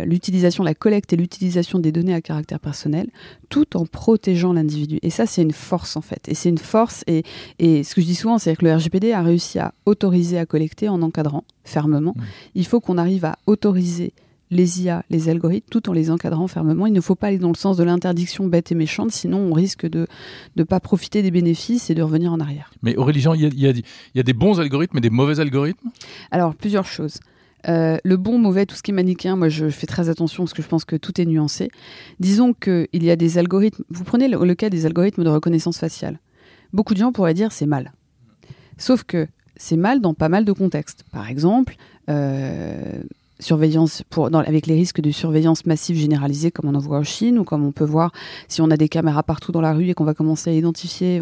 l'utilisation, 0.05 0.63
la, 0.63 0.73
collecte 0.73 1.13
et 1.13 1.15
l'utilisation 1.15 1.79
des 1.79 1.91
données 1.91 2.13
à 2.13 2.21
caractère 2.21 2.59
personnel, 2.59 3.09
tout 3.49 3.77
en 3.77 3.85
protégeant 3.85 4.53
l'individu. 4.53 4.99
Et 5.01 5.09
ça, 5.09 5.25
c'est 5.25 5.41
une 5.41 5.51
force 5.51 5.97
en 5.97 6.01
fait. 6.01 6.27
Et 6.27 6.35
c'est 6.35 6.49
une 6.49 6.57
force. 6.57 7.03
Et, 7.07 7.23
et, 7.59 7.83
ce 7.83 7.95
que 7.95 8.01
je 8.01 8.05
dis 8.05 8.15
souvent, 8.15 8.37
c'est 8.37 8.55
que 8.55 8.65
le 8.65 8.73
RGPD 8.73 9.11
a 9.11 9.21
réussi 9.21 9.59
à 9.59 9.73
autoriser 9.85 10.37
à 10.37 10.45
collecter 10.45 10.89
en 10.89 11.01
encadrant 11.01 11.43
fermement. 11.63 12.13
Mmh. 12.15 12.23
Il 12.55 12.65
faut 12.65 12.79
qu'on 12.79 12.97
arrive 12.97 13.25
à 13.25 13.37
autoriser 13.45 14.13
les 14.53 14.83
IA, 14.83 15.03
les 15.09 15.29
algorithmes, 15.29 15.67
tout 15.69 15.89
en 15.89 15.93
les 15.93 16.11
encadrant 16.11 16.47
fermement. 16.47 16.85
Il 16.85 16.93
ne 16.93 17.01
faut 17.01 17.15
pas 17.15 17.27
aller 17.27 17.39
dans 17.39 17.49
le 17.49 17.57
sens 17.57 17.75
de 17.75 17.83
l'interdiction 17.83 18.45
bête 18.45 18.71
et 18.71 18.75
méchante, 18.75 19.11
sinon 19.11 19.39
on 19.39 19.53
risque 19.53 19.87
de 19.87 20.07
ne 20.55 20.63
pas 20.63 20.79
profiter 20.79 21.21
des 21.21 21.31
bénéfices 21.31 21.89
et 21.89 21.95
de 21.95 22.01
revenir 22.01 22.31
en 22.31 22.39
arrière. 22.39 22.71
Mais 22.81 22.95
Aurélie 22.95 23.21
Jean, 23.21 23.33
il 23.33 23.59
y, 23.59 23.67
a, 23.67 24.23
des 24.23 24.33
bons 24.33 24.59
algorithmes 24.59 24.97
et 24.97 25.01
des 25.01 25.09
mauvais 25.09 25.39
algorithmes? 25.39 25.89
Alors, 26.31 26.55
plusieurs 26.55 26.85
choses. 26.85 27.19
Euh, 27.67 27.97
le 28.03 28.17
bon, 28.17 28.37
mauvais, 28.37 28.65
tout 28.65 28.75
ce 28.75 28.83
qui 28.83 28.91
est 28.91 28.93
manichéen, 28.93 29.35
moi 29.35 29.49
je 29.49 29.69
fais 29.69 29.87
très 29.87 30.09
attention 30.09 30.43
parce 30.43 30.53
que 30.53 30.61
je 30.61 30.67
pense 30.67 30.85
que 30.85 30.95
tout 30.95 31.19
est 31.21 31.25
nuancé. 31.25 31.69
Disons 32.19 32.53
qu'il 32.53 32.87
y 32.93 33.11
a 33.11 33.15
des 33.15 33.37
algorithmes, 33.37 33.83
vous 33.89 34.03
prenez 34.03 34.27
le, 34.27 34.55
cas 34.55 34.69
des 34.69 34.85
algorithmes 34.85 35.23
de 35.23 35.29
reconnaissance 35.29 35.77
faciale. 35.77 36.19
Beaucoup 36.73 36.93
de 36.93 36.99
gens 36.99 37.11
pourraient 37.11 37.33
dire 37.33 37.51
c'est 37.51 37.65
mal. 37.65 37.93
Sauf 38.77 39.03
que 39.03 39.27
c'est 39.55 39.77
mal 39.77 40.01
dans 40.01 40.13
pas 40.13 40.29
mal 40.29 40.45
de 40.45 40.51
contextes. 40.51 41.05
Par 41.11 41.29
exemple, 41.29 41.75
euh, 42.09 43.03
surveillance 43.39 44.03
pour, 44.09 44.33
avec 44.35 44.67
les 44.67 44.75
risques 44.75 45.01
de 45.01 45.11
surveillance 45.11 45.65
massive 45.65 45.95
généralisée 45.95 46.51
comme 46.51 46.69
on 46.69 46.75
en 46.75 46.79
voit 46.79 46.97
en 46.97 47.03
Chine 47.03 47.39
ou 47.39 47.43
comme 47.43 47.63
on 47.63 47.71
peut 47.71 47.85
voir 47.85 48.11
si 48.47 48.61
on 48.61 48.71
a 48.71 48.77
des 48.77 48.89
caméras 48.89 49.23
partout 49.23 49.51
dans 49.51 49.61
la 49.61 49.73
rue 49.73 49.89
et 49.89 49.93
qu'on 49.93 50.03
va 50.03 50.13
commencer 50.13 50.49
à 50.49 50.53
identifier, 50.53 51.21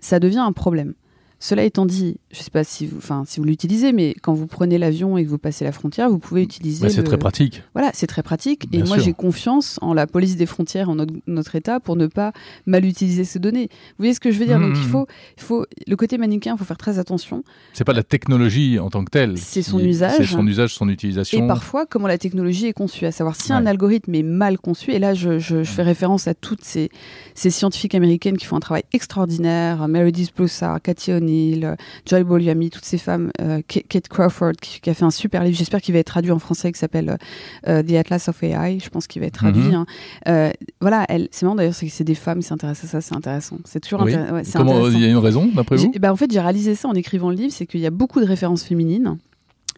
ça 0.00 0.20
devient 0.20 0.38
un 0.38 0.52
problème. 0.52 0.94
Cela 1.42 1.64
étant 1.64 1.86
dit, 1.86 2.18
je 2.30 2.38
ne 2.38 2.42
sais 2.44 2.52
pas 2.52 2.62
si 2.62 2.86
vous, 2.86 2.98
enfin, 2.98 3.24
si 3.26 3.40
vous 3.40 3.44
l'utilisez, 3.44 3.92
mais 3.92 4.14
quand 4.22 4.32
vous 4.32 4.46
prenez 4.46 4.78
l'avion 4.78 5.18
et 5.18 5.24
que 5.24 5.28
vous 5.28 5.38
passez 5.38 5.64
la 5.64 5.72
frontière, 5.72 6.08
vous 6.08 6.20
pouvez 6.20 6.40
utiliser. 6.40 6.86
Bah, 6.86 6.88
c'est 6.88 7.02
très 7.02 7.18
pratique. 7.18 7.64
Voilà, 7.74 7.90
c'est 7.94 8.06
très 8.06 8.22
pratique. 8.22 8.68
et 8.72 8.84
moi, 8.84 8.98
j'ai 8.98 9.12
confiance 9.12 9.76
en 9.82 9.92
la 9.92 10.06
police 10.06 10.36
des 10.36 10.46
frontières, 10.46 10.88
en 10.88 10.94
notre, 11.26 11.56
État, 11.56 11.80
pour 11.80 11.96
ne 11.96 12.06
pas 12.06 12.30
mal 12.66 12.84
utiliser 12.84 13.24
ces 13.24 13.40
données. 13.40 13.66
Vous 13.72 14.04
voyez 14.04 14.14
ce 14.14 14.20
que 14.20 14.30
je 14.30 14.38
veux 14.38 14.46
dire? 14.46 14.60
Donc, 14.60 14.76
il 14.76 14.86
mmh. 14.86 14.90
faut, 14.90 15.08
il 15.36 15.42
faut 15.42 15.66
le 15.84 15.96
côté 15.96 16.16
manichéen, 16.16 16.54
il 16.54 16.58
faut 16.58 16.64
faire 16.64 16.76
très 16.76 17.00
attention. 17.00 17.42
C'est 17.72 17.82
pas 17.82 17.92
la 17.92 18.04
technologie 18.04 18.78
en 18.78 18.88
tant 18.88 19.04
que 19.04 19.10
telle. 19.10 19.36
C'est 19.36 19.62
son 19.62 19.80
usage. 19.80 20.18
C'est 20.18 20.26
son 20.26 20.46
usage, 20.46 20.72
son 20.72 20.88
utilisation. 20.88 21.44
Et 21.44 21.48
parfois, 21.48 21.86
comment 21.86 22.06
la 22.06 22.18
technologie 22.18 22.66
est 22.66 22.72
conçue, 22.72 23.04
à 23.04 23.10
savoir 23.10 23.34
si 23.34 23.52
un 23.52 23.66
algorithme 23.66 24.14
est 24.14 24.22
mal 24.22 24.58
conçu. 24.60 24.92
Et 24.92 25.00
là, 25.00 25.12
je, 25.12 25.40
je, 25.40 25.64
fais 25.64 25.82
référence 25.82 26.28
à 26.28 26.34
toutes 26.34 26.62
ces, 26.62 26.88
ces, 27.34 27.50
scientifiques 27.50 27.96
américaines 27.96 28.38
qui 28.38 28.46
font 28.46 28.54
un 28.54 28.60
travail 28.60 28.84
extraordinaire. 28.92 29.88
Meredith 29.88 30.32
Broussard, 30.36 30.80
Cathy 30.80 31.12
O'Neill, 31.12 31.31
Joy 32.06 32.24
Boliami, 32.24 32.70
toutes 32.70 32.84
ces 32.84 32.98
femmes, 32.98 33.30
euh, 33.40 33.60
Kate 33.66 34.08
Crawford 34.08 34.52
qui, 34.60 34.88
a 34.88 34.94
fait 34.94 35.04
un 35.04 35.10
super 35.10 35.44
livre, 35.44 35.56
j'espère 35.56 35.80
qu'il 35.80 35.94
va 35.94 36.00
être 36.00 36.06
traduit 36.06 36.32
en 36.32 36.38
français, 36.38 36.72
qui 36.72 36.78
s'appelle 36.78 37.16
euh, 37.68 37.82
The 37.82 37.92
Atlas 37.92 38.28
of 38.28 38.42
AI, 38.42 38.78
je 38.80 38.88
pense 38.88 39.06
qu'il 39.06 39.20
va 39.20 39.26
être 39.26 39.34
traduit. 39.34 39.62
Mhm. 39.62 39.74
Hein. 39.74 39.86
Euh, 40.28 40.50
voilà, 40.80 41.06
c'est 41.30 41.44
marrant 41.44 41.56
d'ailleurs, 41.56 41.74
c'est 41.74 41.86
que 41.86 41.92
c'est 41.92 42.04
des 42.04 42.14
femmes 42.14 42.40
qui 42.40 42.46
s'intéressent 42.46 42.94
à 42.94 43.00
ça, 43.00 43.00
c'est 43.00 43.16
intéressant. 43.16 43.58
C'est 43.64 43.80
toujours 43.80 44.02
intéressant. 44.02 44.58
Comment 44.58 44.88
il 44.88 45.00
y 45.00 45.04
a 45.04 45.08
une 45.08 45.16
raison 45.16 45.50
d'après 45.54 45.76
vous? 45.76 45.92
bah, 45.98 46.12
En 46.12 46.16
fait, 46.16 46.30
j'ai 46.32 46.40
réalisé 46.40 46.74
ça 46.74 46.88
en 46.88 46.94
écrivant 46.94 47.30
le 47.30 47.36
livre, 47.36 47.52
c'est 47.52 47.66
qu'il 47.66 47.80
y 47.80 47.86
a 47.86 47.90
beaucoup 47.90 48.20
de 48.20 48.26
références 48.26 48.64
féminines 48.64 49.16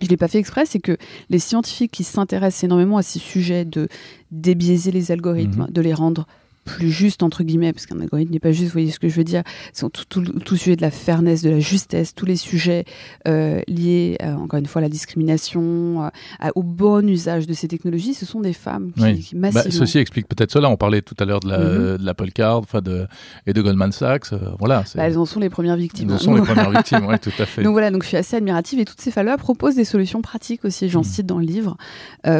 je 0.00 0.06
ne 0.06 0.10
l'ai 0.10 0.16
pas 0.16 0.28
fait 0.28 0.38
exprès, 0.38 0.66
c'est 0.66 0.80
que 0.80 0.96
les 1.30 1.38
scientifiques 1.38 1.92
qui 1.92 2.04
s'intéressent 2.04 2.64
énormément 2.64 2.96
à 2.96 3.02
ces 3.02 3.18
sujets 3.20 3.64
de 3.64 3.88
débiaiser 4.32 4.90
les 4.90 5.12
algorithmes, 5.12 5.62
mhm. 5.62 5.70
de 5.70 5.80
les 5.80 5.94
rendre 5.94 6.26
plus 6.64 6.90
juste 6.90 7.22
entre 7.22 7.42
guillemets 7.44 7.72
parce 7.72 7.86
qu'un 7.86 8.00
algorithme 8.00 8.32
n'est 8.32 8.40
pas 8.40 8.52
juste 8.52 8.68
vous 8.68 8.72
voyez 8.72 8.90
ce 8.90 8.98
que 8.98 9.08
je 9.08 9.14
veux 9.14 9.24
dire. 9.24 9.42
C'est 9.72 9.90
tout, 9.90 10.04
tout, 10.08 10.22
tout, 10.22 10.56
sujet 10.56 10.76
de 10.76 10.82
la 10.82 10.90
fairness 10.90 11.42
de 11.42 11.50
la 11.50 11.60
justesse 11.60 12.14
tous 12.14 12.26
les 12.26 12.36
sujets 12.36 12.84
euh, 13.28 13.60
liés 13.68 14.16
euh, 14.22 14.34
encore 14.34 14.58
une 14.58 14.66
fois 14.66 14.80
à 14.80 14.82
la 14.82 14.88
discrimination 14.88 16.04
euh, 16.04 16.50
au 16.54 16.62
bon 16.62 17.08
usage 17.08 17.46
de 17.46 17.52
ces 17.52 17.68
technologies. 17.68 18.14
Ce 18.14 18.26
sont 18.26 18.40
des 18.40 18.52
femmes 18.52 18.92
qui, 18.92 19.34
bah, 19.34 19.50
massivement... 19.52 19.70
ceci 19.70 19.98
explique 19.98 20.28
peut-être 20.28 20.50
cela. 20.50 20.68
On 20.70 20.76
parlait 20.76 21.02
tout 21.02 21.16
à 21.18 21.24
l'heure 21.24 21.40
de 21.40 21.96
mhm. 21.96 22.04
l'Apple 22.04 22.30
Card 22.30 22.58
enfin 22.58 22.80
de 22.80 23.06
et 23.46 23.52
de 23.52 23.62
Goldman 23.62 23.92
Sachs. 23.92 24.32
Voilà 24.58 24.84
bah, 24.94 25.04
elles 25.04 25.18
en 25.18 25.26
sont 25.26 25.40
les 25.40 25.50
premières 25.50 25.76
victimes. 25.76 26.08
Elles 26.08 26.16
en 26.16 26.18
sont 26.18 26.34
les 26.34 26.42
premières 26.42 26.70
victimes 26.70 27.06
oui 27.08 27.18
tout 27.18 27.30
à 27.38 27.46
fait. 27.46 27.62
Donc 27.62 27.72
voilà 27.72 27.90
donc 27.90 28.02
je 28.02 28.08
suis 28.08 28.16
assez 28.16 28.36
admirative 28.36 28.80
et 28.80 28.84
toutes 28.84 29.00
ces 29.00 29.10
femmes-là 29.10 29.36
proposent 29.36 29.76
des 29.76 29.84
solutions 29.84 30.22
pratiques 30.22 30.64
aussi 30.64 30.88
j'en 30.88 31.00
mhm. 31.00 31.04
cite 31.04 31.26
dans 31.26 31.38
le 31.38 31.46
livre 31.46 31.76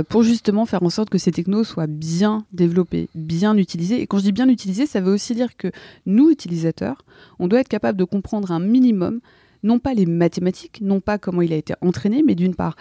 pour 0.08 0.22
justement 0.22 0.66
faire 0.66 0.82
en 0.82 0.90
sorte 0.90 1.10
que 1.10 1.18
ces 1.18 1.30
technos 1.30 1.64
soient 1.64 1.86
bien 1.86 2.44
développés 2.52 3.08
bien 3.14 3.56
utilisés 3.56 4.00
et 4.00 4.06
quand 4.14 4.20
je 4.20 4.26
dis 4.26 4.32
bien 4.32 4.48
utiliser, 4.48 4.86
ça 4.86 5.00
veut 5.00 5.12
aussi 5.12 5.34
dire 5.34 5.56
que 5.56 5.72
nous, 6.06 6.30
utilisateurs, 6.30 7.04
on 7.40 7.48
doit 7.48 7.58
être 7.58 7.68
capable 7.68 7.98
de 7.98 8.04
comprendre 8.04 8.52
un 8.52 8.60
minimum, 8.60 9.20
non 9.64 9.80
pas 9.80 9.92
les 9.92 10.06
mathématiques, 10.06 10.80
non 10.82 11.00
pas 11.00 11.18
comment 11.18 11.42
il 11.42 11.52
a 11.52 11.56
été 11.56 11.74
entraîné, 11.80 12.22
mais 12.22 12.36
d'une 12.36 12.54
part, 12.54 12.76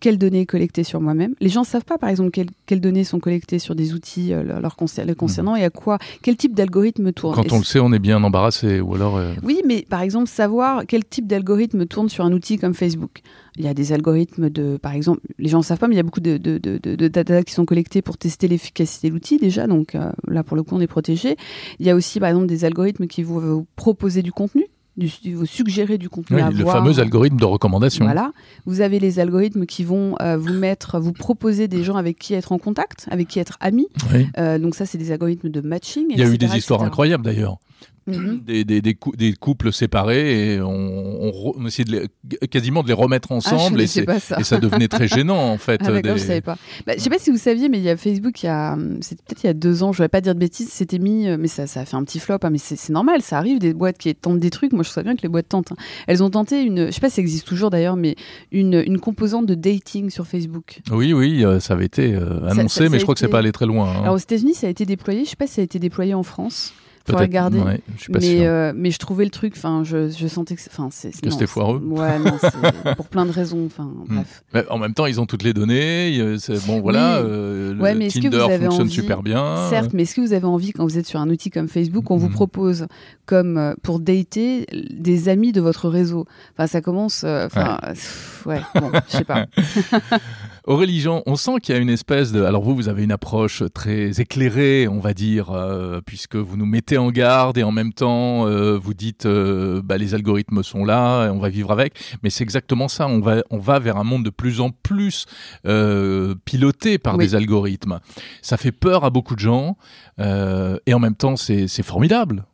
quelles 0.00 0.18
données 0.18 0.46
collectées 0.46 0.84
sur 0.84 1.00
moi-même. 1.00 1.34
Les 1.40 1.48
gens 1.48 1.60
ne 1.62 1.66
savent 1.66 1.84
pas, 1.84 1.98
par 1.98 2.10
exemple, 2.10 2.30
quelles, 2.30 2.80
données 2.80 3.04
sont 3.04 3.20
collectées 3.20 3.58
sur 3.58 3.74
des 3.74 3.94
outils 3.94 4.32
euh, 4.32 4.42
leur, 4.42 4.76
concernant 4.76 5.52
mhm. 5.52 5.58
et 5.58 5.64
à 5.64 5.70
quoi, 5.70 5.98
quel 6.22 6.36
type 6.36 6.54
d'algorithme 6.54 7.12
tourne. 7.12 7.34
Quand 7.34 7.52
on 7.52 7.58
le 7.58 7.64
sait, 7.64 7.80
on 7.80 7.92
est 7.92 7.98
bien 7.98 8.22
embarrassé. 8.22 8.80
Ou 8.80 8.94
alors, 8.94 9.16
euh, 9.16 9.34
Oui, 9.42 9.60
mais 9.66 9.86
par 9.88 10.02
exemple, 10.02 10.28
savoir 10.28 10.84
quel 10.86 11.04
type 11.04 11.26
d'algorithme 11.26 11.86
tourne 11.86 12.08
sur 12.08 12.24
un 12.24 12.32
outil 12.32 12.58
comme 12.58 12.74
Facebook. 12.74 13.22
Il 13.56 13.64
y 13.64 13.68
a 13.68 13.74
des 13.74 13.92
algorithmes 13.92 14.50
de, 14.50 14.76
par 14.76 14.92
exemple, 14.92 15.20
les 15.38 15.48
gens 15.48 15.58
ne 15.58 15.64
savent 15.64 15.78
pas, 15.78 15.88
mais 15.88 15.94
il 15.94 15.98
y 15.98 16.00
a 16.00 16.02
beaucoup 16.02 16.20
de, 16.20 16.36
de, 16.36 17.08
data 17.08 17.42
qui 17.42 17.54
sont 17.54 17.64
collectés 17.64 18.02
pour 18.02 18.18
tester 18.18 18.48
l'efficacité 18.48 19.08
de 19.08 19.14
l'outil 19.14 19.38
déjà. 19.38 19.66
Donc 19.66 19.94
euh, 19.94 20.10
là, 20.28 20.42
pour 20.42 20.56
le 20.56 20.62
coup, 20.62 20.74
on 20.74 20.80
est 20.80 20.86
protégé. 20.86 21.36
Il 21.78 21.86
y 21.86 21.90
a 21.90 21.94
aussi, 21.94 22.20
par 22.20 22.28
exemple, 22.28 22.46
des 22.46 22.66
algorithmes 22.66 23.06
qui 23.06 23.22
vont 23.22 23.38
vous 23.38 23.66
proposer 23.76 24.22
du 24.22 24.32
contenu 24.32 24.66
du, 24.96 25.34
vous 25.34 25.46
suggérer 25.46 25.98
du 25.98 26.08
contenu 26.08 26.40
à 26.40 26.50
le 26.50 26.64
fameux 26.64 26.98
algorithme 26.98 27.36
de 27.36 27.44
recommandation. 27.44 28.04
Voilà. 28.04 28.32
Vous 28.64 28.80
avez 28.80 28.98
les 28.98 29.18
algorithmes 29.18 29.66
qui 29.66 29.84
vont 29.84 30.16
euh, 30.20 30.36
vous 30.36 30.54
mettre, 30.54 30.98
vous 30.98 31.12
proposer 31.12 31.68
des 31.68 31.84
gens 31.84 31.96
avec 31.96 32.18
qui 32.18 32.34
être 32.34 32.52
en 32.52 32.58
contact, 32.58 33.06
avec 33.10 33.28
qui 33.28 33.38
être 33.38 33.56
amis. 33.60 33.88
Euh, 34.38 34.58
donc 34.58 34.74
ça, 34.74 34.86
c'est 34.86 34.98
des 34.98 35.12
algorithmes 35.12 35.48
de 35.48 35.60
matching. 35.60 36.06
Il 36.10 36.18
y 36.18 36.22
a 36.22 36.28
eu 36.28 36.38
des 36.38 36.56
histoires 36.56 36.82
incroyables 36.82 37.24
d'ailleurs. 37.24 37.58
Mhm. 38.06 38.40
des, 38.44 38.64
des, 38.64 38.80
des, 38.80 38.96
des, 39.16 39.32
couples 39.32 39.72
séparés 39.72 40.54
et 40.54 40.60
on, 40.60 41.56
on, 41.56 41.66
essayait 41.66 41.84
de 41.84 42.08
les, 42.30 42.48
quasiment 42.48 42.84
de 42.84 42.88
les 42.88 42.94
remettre 42.94 43.28
ah, 43.32 43.34
ensemble 43.34 43.80
et, 43.80 43.88
ça. 43.88 44.02
et, 44.38 44.44
ça. 44.44 44.58
devenait 44.58 44.86
très 44.86 45.08
gênant 45.08 45.52
en 45.52 45.58
fait. 45.58 45.80
Ah, 45.84 45.90
je 46.04 46.18
savais 46.18 46.40
pas. 46.40 46.56
Bah, 46.86 46.92
je 46.96 47.00
sais 47.00 47.10
pas 47.10 47.18
si 47.18 47.30
vous 47.30 47.36
saviez, 47.36 47.68
mais 47.68 47.78
il 47.78 47.82
y 47.84 47.90
a 47.90 47.96
Facebook, 47.96 48.44
il 48.44 48.46
y 48.46 48.48
a, 48.48 48.76
peut-être 48.76 49.42
il 49.42 49.46
y 49.46 49.50
a 49.50 49.54
deux 49.54 49.82
ans, 49.82 49.92
je 49.92 50.04
vais 50.04 50.08
pas 50.08 50.20
dire 50.20 50.36
de 50.36 50.38
bêtises, 50.38 50.68
c'était 50.68 51.00
mis, 51.00 51.26
euh, 51.26 51.36
mais 51.36 51.48
ça, 51.48 51.66
ça 51.66 51.80
a 51.80 51.84
fait 51.84 51.96
un 51.96 52.04
petit 52.04 52.20
flop, 52.20 52.38
hein, 52.42 52.50
mais 52.50 52.58
c'est 52.58 52.90
normal, 52.90 53.22
ça 53.22 53.38
arrive 53.38 53.58
des 53.58 53.74
boîtes 53.74 53.98
qui 53.98 54.14
tentent 54.14 54.38
des 54.38 54.50
trucs. 54.50 54.72
Moi, 54.72 54.84
je 54.84 54.90
sais 54.90 55.02
bien 55.02 55.16
que 55.16 55.22
les 55.22 55.28
boîtes 55.28 55.48
tentent. 55.48 55.72
Hein. 55.72 55.76
Elles 56.06 56.22
ont 56.22 56.30
tenté 56.30 56.62
une, 56.62 56.86
je 56.86 56.90
sais 56.92 57.00
pas 57.00 57.08
si 57.08 57.16
ça 57.16 57.22
existe 57.22 57.46
toujours 57.46 57.70
d'ailleurs, 57.70 57.96
mais 57.96 58.14
une, 58.52 58.84
une 58.86 59.00
composante 59.00 59.46
de 59.46 59.56
dating 59.56 60.10
sur 60.10 60.28
Facebook. 60.28 60.80
Oui, 60.92 61.12
oui, 61.12 61.44
euh, 61.44 61.58
ça 61.58 61.74
avait 61.74 61.86
été 61.86 62.14
euh, 62.14 62.48
annoncé, 62.48 62.88
mais 62.88 62.98
je 62.98 63.02
crois 63.02 63.14
que 63.14 63.20
c'est 63.20 63.26
pas 63.26 63.40
allé 63.40 63.50
très 63.50 63.66
loin. 63.66 63.90
Hein. 63.90 64.02
Alors 64.02 64.14
aux 64.14 64.18
États-Unis, 64.18 64.54
ça 64.54 64.68
a 64.68 64.70
été 64.70 64.86
déployé. 64.86 65.24
Je 65.24 65.30
sais 65.30 65.36
pas 65.36 65.48
si 65.48 65.54
ça 65.54 65.60
a 65.60 65.64
été 65.64 65.80
déployé 65.80 66.14
en 66.14 66.22
France 66.22 66.72
pour 67.06 67.20
regarder. 67.20 67.60
mais, 68.08 68.46
euh, 68.46 68.72
mais 68.74 68.90
je 68.90 68.98
trouvais 68.98 69.24
le 69.24 69.30
truc, 69.30 69.54
enfin, 69.56 69.82
je, 69.84 70.08
je, 70.10 70.26
sentais 70.26 70.56
que, 70.56 70.60
enfin, 70.68 70.88
c'est. 70.90 71.18
Que 71.20 71.30
c'était 71.30 71.46
foireux. 71.46 71.80
Ouais, 71.84 72.18
non, 72.18 72.36
pour 72.96 73.06
plein 73.06 73.26
de 73.26 73.30
raisons, 73.30 73.66
enfin, 73.66 73.84
hmm. 74.08 74.14
bref. 74.14 74.44
Mais 74.52 74.64
en 74.68 74.78
même 74.78 74.94
temps, 74.94 75.06
ils 75.06 75.20
ont 75.20 75.26
toutes 75.26 75.42
les 75.42 75.52
données. 75.52 76.36
Bon, 76.66 76.80
voilà. 76.80 77.18
Euh, 77.18 77.76
ouais, 77.78 77.92
le 77.92 77.98
mais 77.98 78.08
Tinder 78.08 78.30
que 78.30 78.36
vous 78.36 78.42
avez 78.42 78.66
fonctionne 78.66 78.90
super 78.90 79.22
bien. 79.22 79.68
Certes, 79.70 79.92
mais 79.92 80.02
est-ce 80.02 80.14
que 80.14 80.20
vous 80.20 80.32
avez 80.32 80.46
envie, 80.46 80.72
quand 80.72 80.84
vous 80.84 80.98
êtes 80.98 81.06
sur 81.06 81.20
un 81.20 81.30
outil 81.30 81.50
comme 81.50 81.68
Facebook, 81.68 82.10
on 82.10 82.16
vous 82.16 82.28
hmm. 82.28 82.32
propose, 82.32 82.86
comme 83.24 83.56
euh, 83.56 83.74
pour 83.82 84.00
dater, 84.00 84.66
des 84.90 85.28
amis 85.28 85.52
de 85.52 85.60
votre 85.60 85.88
réseau? 85.88 86.26
Enfin, 86.52 86.66
ça 86.66 86.80
commence. 86.80 87.24
Enfin, 87.24 87.78
ouais. 88.46 88.54
ouais, 88.54 88.80
bon, 88.80 88.90
je 89.08 89.16
sais 89.18 89.24
pas. 89.24 89.46
Aurélie 90.66 90.98
Jean, 90.98 91.22
on 91.26 91.36
sent 91.36 91.60
qu'il 91.62 91.76
y 91.76 91.78
a 91.78 91.80
une 91.80 91.90
espèce 91.90 92.32
de... 92.32 92.42
Alors 92.42 92.60
vous, 92.60 92.74
vous 92.74 92.88
avez 92.88 93.04
une 93.04 93.12
approche 93.12 93.62
très 93.72 94.20
éclairée, 94.20 94.88
on 94.88 94.98
va 94.98 95.14
dire, 95.14 95.52
euh, 95.52 96.00
puisque 96.04 96.34
vous 96.34 96.56
nous 96.56 96.66
mettez 96.66 96.98
en 96.98 97.12
garde 97.12 97.56
et 97.56 97.62
en 97.62 97.70
même 97.70 97.92
temps, 97.92 98.48
euh, 98.48 98.76
vous 98.76 98.92
dites, 98.92 99.26
euh, 99.26 99.80
bah, 99.80 99.96
les 99.96 100.14
algorithmes 100.14 100.64
sont 100.64 100.84
là, 100.84 101.26
et 101.26 101.30
on 101.30 101.38
va 101.38 101.50
vivre 101.50 101.70
avec. 101.70 101.94
Mais 102.24 102.30
c'est 102.30 102.42
exactement 102.42 102.88
ça, 102.88 103.06
on 103.06 103.20
va, 103.20 103.44
on 103.50 103.58
va 103.58 103.78
vers 103.78 103.96
un 103.96 104.02
monde 104.02 104.24
de 104.24 104.30
plus 104.30 104.60
en 104.60 104.70
plus 104.70 105.26
piloté 106.44 106.98
par 106.98 107.16
des 107.16 107.36
algorithmes. 107.36 108.00
Ça 108.42 108.56
fait 108.56 108.72
peur 108.72 109.04
à 109.04 109.10
beaucoup 109.10 109.36
de 109.36 109.40
gens, 109.40 109.76
et 110.18 110.94
en 110.94 110.98
même 110.98 111.14
temps, 111.14 111.36
c'est 111.36 111.82
formidable. 111.84 112.44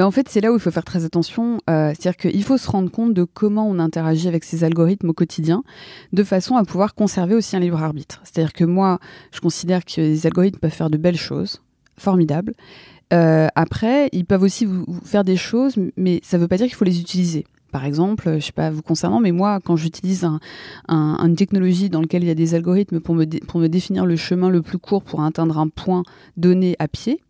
En 0.00 0.10
fait, 0.10 0.28
c'est 0.28 0.40
là 0.40 0.52
où 0.52 0.54
il 0.54 0.60
faut 0.60 0.70
faire 0.70 0.84
très 0.84 1.04
attention. 1.04 1.58
Euh, 1.68 1.90
c'est-à-dire 1.90 2.16
qu'il 2.16 2.42
faut 2.44 2.56
se 2.56 2.70
rendre 2.70 2.90
compte 2.90 3.14
de 3.14 3.24
comment 3.24 3.68
on 3.68 3.78
interagit 3.78 4.28
avec 4.28 4.44
ces 4.44 4.64
algorithmes 4.64 5.10
au 5.10 5.12
quotidien, 5.12 5.62
de 6.12 6.24
façon 6.24 6.56
à 6.56 6.64
pouvoir 6.64 6.94
conserver 6.94 7.34
aussi 7.34 7.56
un 7.56 7.60
libre 7.60 7.82
arbitre. 7.82 8.20
C'est-à-dire 8.24 8.52
que 8.52 8.64
moi, 8.64 8.98
je 9.32 9.40
considère 9.40 9.84
que 9.84 10.00
les 10.00 10.26
algorithmes 10.26 10.58
peuvent 10.58 10.70
faire 10.70 10.90
de 10.90 10.96
belles 10.96 11.16
choses, 11.16 11.62
formidables. 11.96 12.54
Euh, 13.12 13.48
après, 13.54 14.08
ils 14.12 14.24
peuvent 14.24 14.42
aussi 14.42 14.66
vous, 14.66 14.84
faire 15.04 15.24
des 15.24 15.36
choses, 15.36 15.76
mais 15.96 16.20
ça 16.22 16.36
ne 16.36 16.42
veut 16.42 16.48
pas 16.48 16.56
dire 16.56 16.66
qu'il 16.66 16.76
faut 16.76 16.84
les 16.84 17.00
utiliser. 17.00 17.46
Par 17.70 17.84
exemple, 17.84 18.36
je 18.38 18.44
sais 18.46 18.52
pas 18.52 18.70
vous 18.70 18.80
concernant, 18.80 19.20
mais 19.20 19.32
moi, 19.32 19.60
quand 19.62 19.76
j'utilise 19.76 20.24
un, 20.24 20.40
une 20.88 21.36
technologie 21.36 21.90
dans 21.90 22.00
laquelle 22.00 22.24
il 22.24 22.28
y 22.28 22.30
a 22.30 22.34
des 22.34 22.54
algorithmes 22.54 23.00
pour 23.00 23.14
me, 23.14 23.26
pour 23.46 23.60
me 23.60 23.66
définir 23.68 24.06
le 24.06 24.16
chemin 24.16 24.48
le 24.48 24.62
plus 24.62 24.78
court 24.78 25.02
pour 25.02 25.22
atteindre 25.22 25.58
un 25.58 25.68
point 25.68 26.02
donné 26.38 26.76
à 26.78 26.88
pied, 26.88 27.20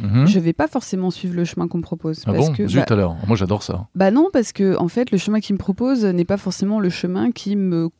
Mhm. 0.00 0.26
Je 0.26 0.38
vais 0.38 0.52
pas 0.52 0.68
forcément 0.68 1.10
suivre 1.10 1.34
le 1.34 1.44
chemin 1.44 1.68
qu'on 1.68 1.78
me 1.78 1.82
propose. 1.82 2.22
Ah 2.26 2.32
parce 2.32 2.48
bon 2.48 2.54
que, 2.54 2.66
Zut 2.66 2.78
bah 2.78 2.84
alors, 2.90 3.16
moi 3.26 3.36
j'adore 3.36 3.62
ça. 3.62 3.88
Bah 3.94 4.10
non, 4.10 4.28
parce 4.32 4.52
que 4.52 4.76
en 4.78 4.88
fait, 4.88 5.10
le 5.10 5.18
chemin 5.18 5.40
qu'il 5.40 5.54
me 5.54 5.58
propose 5.58 6.04
n'est 6.04 6.24
pas 6.24 6.36
forcément 6.38 6.80
le 6.80 6.88
chemin 6.90 7.30
qui 7.30 7.56
me 7.56 7.90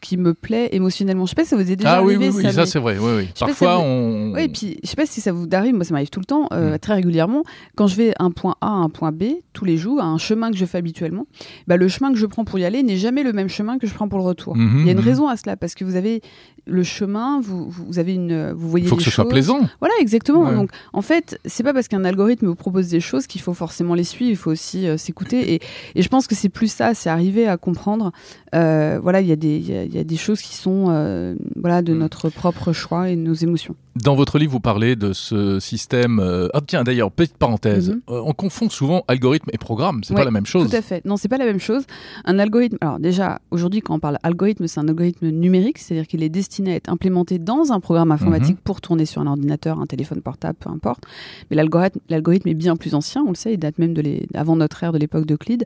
qui 0.00 0.16
me 0.16 0.34
plaît 0.34 0.68
émotionnellement. 0.72 1.26
Je 1.26 1.30
sais 1.30 1.34
pas 1.34 1.44
si 1.44 1.50
ça 1.50 1.56
vous 1.56 1.70
est 1.70 1.76
déjà 1.76 1.92
ah, 1.92 1.96
arrivé. 1.98 2.26
Ah 2.26 2.30
oui, 2.34 2.42
oui, 2.44 2.52
ça, 2.52 2.66
c'est 2.66 2.78
vrai. 2.78 2.96
Oui, 2.98 3.12
oui. 3.16 3.28
Parfois, 3.38 3.78
on. 3.78 4.32
Oui, 4.34 4.48
puis 4.48 4.78
je 4.82 4.88
sais 4.88 4.96
pas 4.96 5.06
si 5.06 5.20
ça 5.20 5.32
vous 5.32 5.46
arrive. 5.52 5.74
Moi, 5.74 5.84
ça 5.84 5.92
m'arrive 5.92 6.10
tout 6.10 6.20
le 6.20 6.26
temps, 6.26 6.48
euh, 6.52 6.74
mm. 6.74 6.78
très 6.78 6.94
régulièrement. 6.94 7.42
Quand 7.76 7.86
je 7.86 7.96
vais 7.96 8.14
un 8.18 8.30
point 8.30 8.56
A 8.60 8.68
à 8.68 8.70
un 8.70 8.88
point 8.88 9.12
B 9.12 9.24
tous 9.52 9.64
les 9.64 9.76
jours, 9.76 10.00
à 10.00 10.04
un 10.04 10.18
chemin 10.18 10.50
que 10.50 10.56
je 10.56 10.64
fais 10.64 10.78
habituellement, 10.78 11.26
bah, 11.66 11.76
le 11.76 11.88
chemin 11.88 12.12
que 12.12 12.18
je 12.18 12.26
prends 12.26 12.44
pour 12.44 12.58
y 12.58 12.64
aller 12.64 12.82
n'est 12.82 12.96
jamais 12.96 13.22
le 13.22 13.32
même 13.32 13.48
chemin 13.48 13.78
que 13.78 13.86
je 13.86 13.94
prends 13.94 14.08
pour 14.08 14.18
le 14.18 14.24
retour. 14.24 14.56
Mm-hmm, 14.56 14.80
Il 14.80 14.86
y 14.86 14.88
a 14.88 14.92
une 14.92 14.98
mm-hmm. 14.98 15.04
raison 15.04 15.28
à 15.28 15.36
cela 15.36 15.56
parce 15.56 15.74
que 15.74 15.84
vous 15.84 15.96
avez 15.96 16.22
le 16.66 16.82
chemin, 16.82 17.40
vous, 17.40 17.68
vous 17.68 17.98
avez 17.98 18.14
une, 18.14 18.52
vous 18.52 18.68
voyez. 18.68 18.86
Il 18.86 18.88
faut 18.88 18.96
que 18.96 19.02
ce 19.02 19.10
soit 19.10 19.28
plaisant. 19.28 19.60
Voilà, 19.80 19.94
exactement. 20.00 20.50
Donc, 20.52 20.70
en 20.92 21.02
fait, 21.02 21.38
c'est 21.44 21.62
pas 21.62 21.72
parce 21.72 21.88
qu'un 21.88 22.04
algorithme 22.04 22.46
vous 22.46 22.54
propose 22.54 22.88
des 22.88 23.00
choses 23.00 23.26
qu'il 23.26 23.40
faut 23.40 23.54
forcément 23.54 23.94
les 23.94 24.04
suivre. 24.04 24.30
Il 24.30 24.36
faut 24.36 24.50
aussi 24.50 24.86
euh, 24.86 24.96
s'écouter. 24.96 25.54
Et, 25.54 25.60
et, 25.94 26.02
je 26.02 26.08
pense 26.08 26.26
que 26.26 26.34
c'est 26.34 26.48
plus 26.48 26.70
ça, 26.70 26.94
c'est 26.94 27.10
arriver 27.10 27.46
à 27.46 27.56
comprendre. 27.56 28.12
Euh, 28.54 28.98
voilà, 29.02 29.20
il 29.20 29.28
y, 29.28 29.32
a 29.32 29.36
des, 29.36 29.58
y, 29.58 29.89
y 29.94 29.98
a 29.98 30.04
des 30.04 30.16
choses 30.16 30.40
qui 30.42 30.54
sont 30.56 30.86
euh, 30.88 31.34
voilà 31.56 31.82
de 31.82 31.92
Mm. 31.94 31.98
notre 31.98 32.28
propre 32.30 32.72
choix 32.72 33.08
et 33.10 33.16
de 33.16 33.20
nos 33.20 33.34
émotions. 33.34 33.74
Dans 33.96 34.14
votre 34.14 34.38
livre, 34.38 34.52
vous 34.52 34.60
parlez 34.60 34.94
de 34.94 35.12
ce 35.12 35.58
système. 35.58 36.20
Euh... 36.20 36.48
Ah 36.54 36.60
tiens, 36.64 36.84
d'ailleurs, 36.84 37.10
petite 37.10 37.36
parenthèse. 37.36 37.90
Mhm. 37.90 38.00
Euh, 38.10 38.22
on 38.24 38.32
confond 38.32 38.70
souvent 38.70 39.04
algorithme 39.08 39.50
et 39.52 39.58
programme. 39.58 40.04
C'est 40.04 40.14
Ouais, 40.14 40.20
pas 40.20 40.24
la 40.24 40.30
même 40.30 40.46
chose. 40.46 40.70
Tout 40.70 40.76
à 40.76 40.80
fait. 40.82 41.04
Non, 41.04 41.16
c'est 41.16 41.28
pas 41.28 41.38
la 41.38 41.44
même 41.44 41.58
chose. 41.58 41.84
Un 42.24 42.38
algorithme. 42.38 42.76
Alors 42.80 43.00
déjà, 43.00 43.40
aujourd'hui, 43.50 43.80
quand 43.80 43.94
on 43.94 43.98
parle 43.98 44.18
algorithme, 44.22 44.68
c'est 44.68 44.78
un 44.78 44.86
algorithme 44.88 45.28
numérique, 45.30 45.78
c'est-à-dire 45.78 46.06
qu'il 46.06 46.22
est 46.22 46.28
destiné 46.28 46.72
à 46.72 46.74
être 46.76 46.88
implémenté 46.88 47.38
dans 47.40 47.72
un 47.72 47.80
programme 47.80 48.12
informatique 48.12 48.56
Mhm. 48.56 48.62
pour 48.64 48.80
tourner 48.80 49.06
sur 49.06 49.22
un 49.22 49.26
ordinateur, 49.26 49.80
un 49.80 49.86
téléphone 49.86 50.22
portable, 50.22 50.56
peu 50.60 50.70
importe. 50.70 51.04
Mais 51.50 51.56
l'algorithme, 51.56 51.98
l'algorithme 52.08 52.48
est 52.48 52.54
bien 52.54 52.76
plus 52.76 52.94
ancien. 52.94 53.22
On 53.26 53.30
le 53.30 53.34
sait, 53.34 53.54
il 53.54 53.58
date 53.58 53.78
même 53.78 53.92
de 53.94 54.02
les... 54.02 54.26
avant 54.34 54.54
notre 54.56 54.82
ère, 54.84 54.92
de 54.92 54.98
l'époque 54.98 55.26
d'Euclide. 55.26 55.64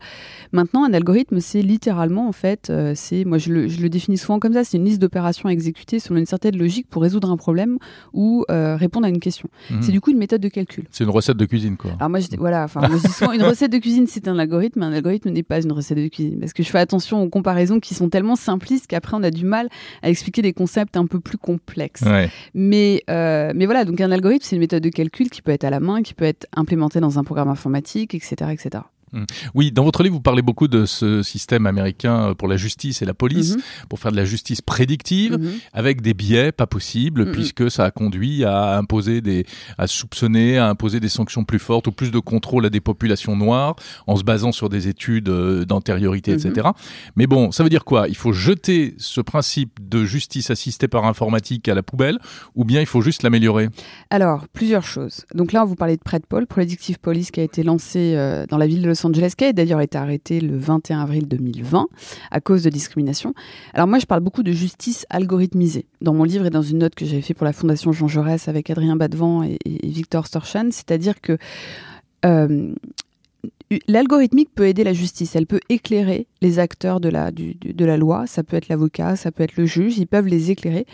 Maintenant, 0.52 0.84
un 0.84 0.94
algorithme, 0.94 1.40
c'est 1.40 1.62
littéralement 1.62 2.26
en 2.28 2.32
fait, 2.32 2.70
euh, 2.70 2.92
c'est 2.94 3.24
moi 3.26 3.36
je 3.38 3.52
le, 3.52 3.68
je 3.68 3.80
le 3.82 3.88
définis 3.90 4.16
souvent 4.18 4.38
comme 4.38 4.54
ça, 4.54 4.64
c'est 4.64 4.78
une 4.78 4.84
liste 4.86 5.00
d'opérations 5.00 5.48
exécutées 5.50 5.98
selon 5.98 6.18
une 6.18 6.26
certaine 6.26 6.56
logique 6.56 6.86
pour 6.88 7.02
résoudre 7.02 7.30
un 7.30 7.36
problème 7.36 7.78
ou 8.14 8.44
euh, 8.50 8.76
répondre 8.76 9.06
à 9.06 9.11
une 9.11 9.21
question. 9.21 9.50
Mhm. 9.71 9.83
C'est 9.83 9.92
du 9.92 10.00
coup 10.00 10.11
une 10.11 10.18
méthode 10.18 10.40
de 10.40 10.49
calcul. 10.49 10.85
C'est 10.90 11.04
une 11.04 11.11
recette 11.11 11.37
de 11.37 11.44
cuisine, 11.44 11.76
quoi. 11.76 11.92
Alors 11.99 12.09
moi, 12.09 12.21
je, 12.21 12.28
voilà, 12.38 12.64
enfin, 12.64 12.80
une 13.35 13.42
recette 13.42 13.73
de 13.73 13.78
cuisine, 13.78 14.06
c'est 14.06 14.28
un 14.28 14.38
algorithme, 14.38 14.80
mais 14.80 14.87
un 14.87 14.92
algorithme 14.92 15.30
n'est 15.30 15.42
pas 15.42 15.61
une 15.61 15.73
recette 15.73 15.99
de 15.99 16.09
cuisine. 16.09 16.38
Parce 16.38 16.52
que 16.52 16.62
je 16.62 16.71
fais 16.71 16.78
attention 16.78 17.23
aux 17.23 17.28
comparaisons 17.28 17.80
qui 17.80 17.94
sont 17.94 18.09
tellement 18.09 18.37
simplistes 18.37 18.87
qu'après, 18.87 19.16
on 19.16 19.23
a 19.23 19.30
du 19.30 19.44
mal 19.44 19.68
à 20.02 20.09
expliquer 20.09 20.40
des 20.40 20.52
concepts 20.52 20.97
un 20.97 21.06
peu 21.06 21.21
plus 21.21 21.38
complexes. 21.38 22.02
Ouais. 22.02 22.30
Mais, 22.54 23.02
euh, 23.11 23.52
mais 23.54 23.66
voilà, 23.66 23.85
donc 23.85 24.00
un 24.00 24.12
algorithme, 24.12 24.44
c'est 24.44 24.56
une 24.56 24.61
méthode 24.61 24.83
de 24.83 24.88
calcul 24.88 25.28
qui 25.28 25.42
peut 25.42 25.52
être 25.52 25.64
à 25.64 25.71
la 25.71 25.80
main, 25.80 26.02
qui 26.02 26.14
peut 26.14 26.25
être 26.25 26.47
implémentée 26.56 27.00
dans 27.00 27.18
un 27.18 27.25
programme 27.25 27.49
informatique, 27.49 28.14
etc. 28.14 28.50
etc. 28.52 28.85
Oui, 29.54 29.73
dans 29.73 29.85
votre 29.85 30.02
livre, 30.02 30.14
vous 30.14 30.21
parlez 30.21 30.42
beaucoup 30.42 30.68
de 30.68 30.87
ce 30.87 31.23
système 31.23 31.66
américain 31.66 32.30
euh, 32.30 32.35
pour 32.35 32.49
la 32.49 32.56
justice 32.56 33.02
et 33.02 33.04
la 33.04 33.14
police, 33.14 33.56
Mhm. 33.56 33.62
pour 33.88 33.99
faire 33.99 34.11
de 34.12 34.16
la 34.16 34.25
justice 34.25 34.61
prédictive, 34.61 35.38
Mhm. 35.38 35.52
avec 35.73 36.00
des 36.02 36.14
biais 36.14 36.52
pas 36.52 36.66
possibles, 36.66 37.25
Mhm. 37.26 37.33
puisque 37.33 37.71
ça 37.71 37.85
a 37.85 37.90
conduit 37.90 38.44
à 38.44 38.76
imposer 38.78 39.21
des, 39.21 39.47
à 39.78 39.87
soupçonner, 39.87 40.59
à 40.59 40.68
imposer 40.68 41.00
des 41.00 41.09
sanctions 41.09 41.44
plus 41.44 41.59
fortes 41.59 41.87
ou 41.87 41.92
plus 41.92 42.11
de 42.11 42.18
contrôle 42.18 42.66
à 42.66 42.71
des 42.71 42.80
populations 42.80 43.37
noires, 43.37 43.76
en 44.06 44.16
se 44.16 44.25
basant 44.25 44.52
sur 44.52 44.68
des 44.68 44.88
études 44.88 45.28
euh, 45.28 45.64
d'antériorité, 45.64 46.33
Mhm. 46.33 46.38
etc. 46.47 46.68
Mais 47.16 47.26
bon, 47.26 47.52
ça 47.52 47.62
veut 47.62 47.71
dire 47.71 47.85
quoi? 47.85 48.09
Il 48.09 48.16
faut 48.16 48.33
jeter 48.33 48.94
ce 48.99 49.21
principe 49.21 49.78
de 49.88 50.04
justice 50.04 50.50
assistée 50.50 50.88
par 50.88 51.04
informatique 51.04 51.68
à 51.68 51.75
la 51.75 51.83
poubelle, 51.83 52.18
ou 52.54 52.64
bien 52.64 52.80
il 52.80 52.87
faut 52.87 53.00
juste 53.00 53.23
l'améliorer? 53.23 53.68
Alors, 54.11 54.47
plusieurs 54.52 54.85
choses. 54.85 55.25
Donc 55.35 55.52
là, 55.52 55.62
on 55.62 55.66
vous 55.66 55.75
parlait 55.76 55.97
de 55.97 56.02
PredPol, 56.02 56.47
Predictive 56.47 56.99
Police, 56.99 57.30
qui 57.30 57.40
a 57.40 57.42
été 57.42 57.62
lancé 57.62 58.14
euh, 58.16 58.47
dans 58.47 58.59
la 58.59 58.66
ville 58.66 58.83
de 58.83 58.88
Los 58.88 59.03
Angeles, 59.04 59.34
a 59.40 59.52
d'ailleurs 59.52 59.80
été 59.80 59.99
arrêté 59.99 60.40
le 60.40 60.56
21 60.56 61.00
avril 61.00 61.28
2020 61.28 61.87
à 62.30 62.40
cause 62.40 62.62
de 62.62 62.70
discrimination. 62.70 63.34
Alors 63.73 63.87
moi, 63.87 63.99
je 63.99 64.06
parle 64.06 64.20
beaucoup 64.20 64.42
de 64.42 64.52
justice 64.52 65.06
algorithmisée. 65.11 65.87
Dans 66.00 66.14
mon 66.14 66.25
livre 66.25 66.46
et 66.46 66.50
dans 66.50 66.62
une 66.62 66.78
note 66.78 66.94
que 66.94 67.04
j'avais 67.04 67.23
fait 67.23 67.34
pour 67.34 67.44
la 67.44 67.52
Fondation 67.52 67.92
Jean 67.92 68.08
Jaurès 68.08 68.49
avec 68.49 68.70
Adrien 68.70 68.96
Badevant 68.96 69.42
et, 69.42 69.58
et 69.64 69.88
Victor 69.88 70.26
Storchan, 70.26 70.68
c'est-à-dire 70.70 71.20
que 71.20 71.38
euh, 72.25 72.73
l'algorithmique 73.88 74.50
peut 74.54 74.66
aider 74.68 74.85
la 74.85 74.92
justice, 74.92 75.35
elle 75.37 75.47
peut 75.47 75.61
éclairer 75.68 76.26
les 76.42 76.59
acteurs 76.59 77.00
de 77.00 77.09
la, 77.09 77.30
du- 77.30 77.54
du- 77.54 77.73
de 77.73 77.85
la 77.85 77.97
loi, 77.97 78.26
ça 78.26 78.42
peut 78.42 78.56
être 78.56 78.68
l'avocat, 78.68 79.16
ça 79.16 79.33
peut 79.33 79.42
être 79.42 79.56
le 79.56 79.64
juge, 79.66 79.97
ils 79.99 80.06
peuvent 80.06 80.26
les 80.26 80.50
éclairer, 80.50 80.87